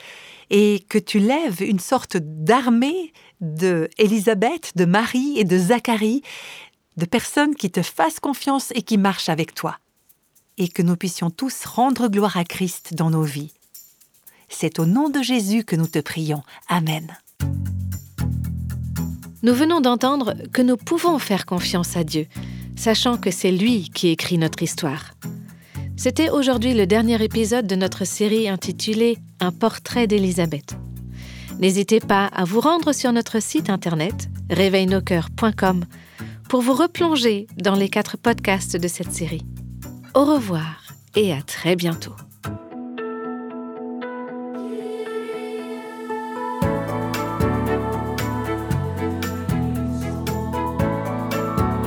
et 0.49 0.85
que 0.87 0.99
tu 0.99 1.19
lèves 1.19 1.61
une 1.61 1.79
sorte 1.79 2.17
d'armée 2.17 3.11
de 3.41 3.89
Élisabeth, 3.97 4.71
de 4.75 4.85
Marie 4.85 5.33
et 5.37 5.43
de 5.43 5.57
Zacharie, 5.57 6.21
de 6.97 7.05
personnes 7.05 7.55
qui 7.55 7.69
te 7.69 7.81
fassent 7.81 8.19
confiance 8.19 8.71
et 8.75 8.81
qui 8.81 8.97
marchent 8.97 9.29
avec 9.29 9.53
toi, 9.53 9.77
et 10.57 10.67
que 10.67 10.81
nous 10.81 10.95
puissions 10.95 11.29
tous 11.29 11.65
rendre 11.65 12.07
gloire 12.07 12.37
à 12.37 12.43
Christ 12.43 12.93
dans 12.93 13.09
nos 13.09 13.23
vies. 13.23 13.51
C'est 14.49 14.79
au 14.79 14.85
nom 14.85 15.09
de 15.09 15.21
Jésus 15.21 15.63
que 15.63 15.75
nous 15.75 15.87
te 15.87 15.99
prions. 15.99 16.43
Amen. 16.67 17.17
Nous 19.43 19.53
venons 19.53 19.81
d'entendre 19.81 20.33
que 20.53 20.61
nous 20.61 20.77
pouvons 20.77 21.19
faire 21.19 21.45
confiance 21.45 21.97
à 21.97 22.03
Dieu, 22.03 22.27
sachant 22.75 23.17
que 23.17 23.31
c'est 23.31 23.51
lui 23.51 23.89
qui 23.89 24.07
écrit 24.09 24.37
notre 24.37 24.63
histoire. 24.63 25.13
C'était 25.97 26.29
aujourd'hui 26.29 26.73
le 26.73 26.87
dernier 26.87 27.23
épisode 27.23 27.67
de 27.67 27.75
notre 27.75 28.05
série 28.05 28.49
intitulée 28.49 29.17
Un 29.39 29.51
portrait 29.51 30.07
d'Élisabeth. 30.07 30.75
N'hésitez 31.59 31.99
pas 31.99 32.25
à 32.25 32.43
vous 32.43 32.59
rendre 32.59 32.91
sur 32.91 33.13
notre 33.13 33.41
site 33.41 33.69
internet 33.69 34.29
réveilnoscoeurs.com 34.49 35.85
pour 36.49 36.61
vous 36.61 36.73
replonger 36.73 37.47
dans 37.57 37.75
les 37.75 37.89
quatre 37.89 38.17
podcasts 38.17 38.77
de 38.77 38.87
cette 38.87 39.11
série. 39.11 39.45
Au 40.13 40.25
revoir 40.25 40.83
et 41.15 41.33
à 41.33 41.41
très 41.41 41.75
bientôt. 41.75 42.15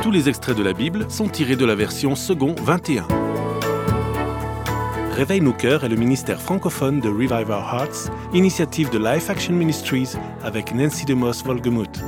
Tous 0.02 0.10
les 0.10 0.28
extraits 0.28 0.56
de 0.56 0.62
la 0.62 0.72
Bible 0.72 1.10
sont 1.10 1.28
tirés 1.28 1.56
de 1.56 1.66
la 1.66 1.74
version 1.74 2.14
second 2.14 2.54
21. 2.62 3.06
Réveille 5.12 5.40
nos 5.40 5.52
cœurs 5.52 5.84
est 5.84 5.88
le 5.88 5.96
ministère 5.96 6.40
francophone 6.40 7.00
de 7.00 7.08
Revive 7.08 7.50
Our 7.50 7.74
Hearts, 7.74 8.10
initiative 8.32 8.88
de 8.90 8.98
Life 8.98 9.28
Action 9.28 9.52
Ministries 9.52 10.12
avec 10.42 10.72
Nancy 10.74 11.04
DeMoss 11.04 11.44
Volgemuth 11.44 12.00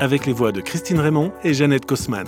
avec 0.00 0.26
les 0.26 0.32
voix 0.32 0.52
de 0.52 0.60
Christine 0.60 0.98
Raymond 0.98 1.32
et 1.42 1.54
Jeannette 1.54 1.86
Kosman. 1.86 2.26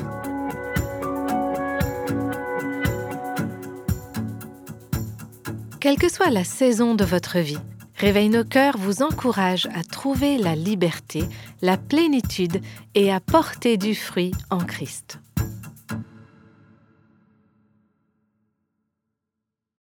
Quelle 5.80 5.96
que 5.98 6.10
soit 6.10 6.30
la 6.30 6.44
saison 6.44 6.94
de 6.94 7.04
votre 7.04 7.38
vie, 7.38 7.58
Réveille 7.98 8.28
nos 8.28 8.44
cœurs 8.44 8.76
vous 8.76 9.02
encourage 9.02 9.68
à 9.74 9.82
trouver 9.82 10.36
la 10.36 10.54
liberté, 10.54 11.24
la 11.62 11.78
plénitude 11.78 12.60
et 12.94 13.10
à 13.10 13.20
porter 13.20 13.78
du 13.78 13.94
fruit 13.94 14.32
en 14.50 14.58
Christ. 14.58 15.18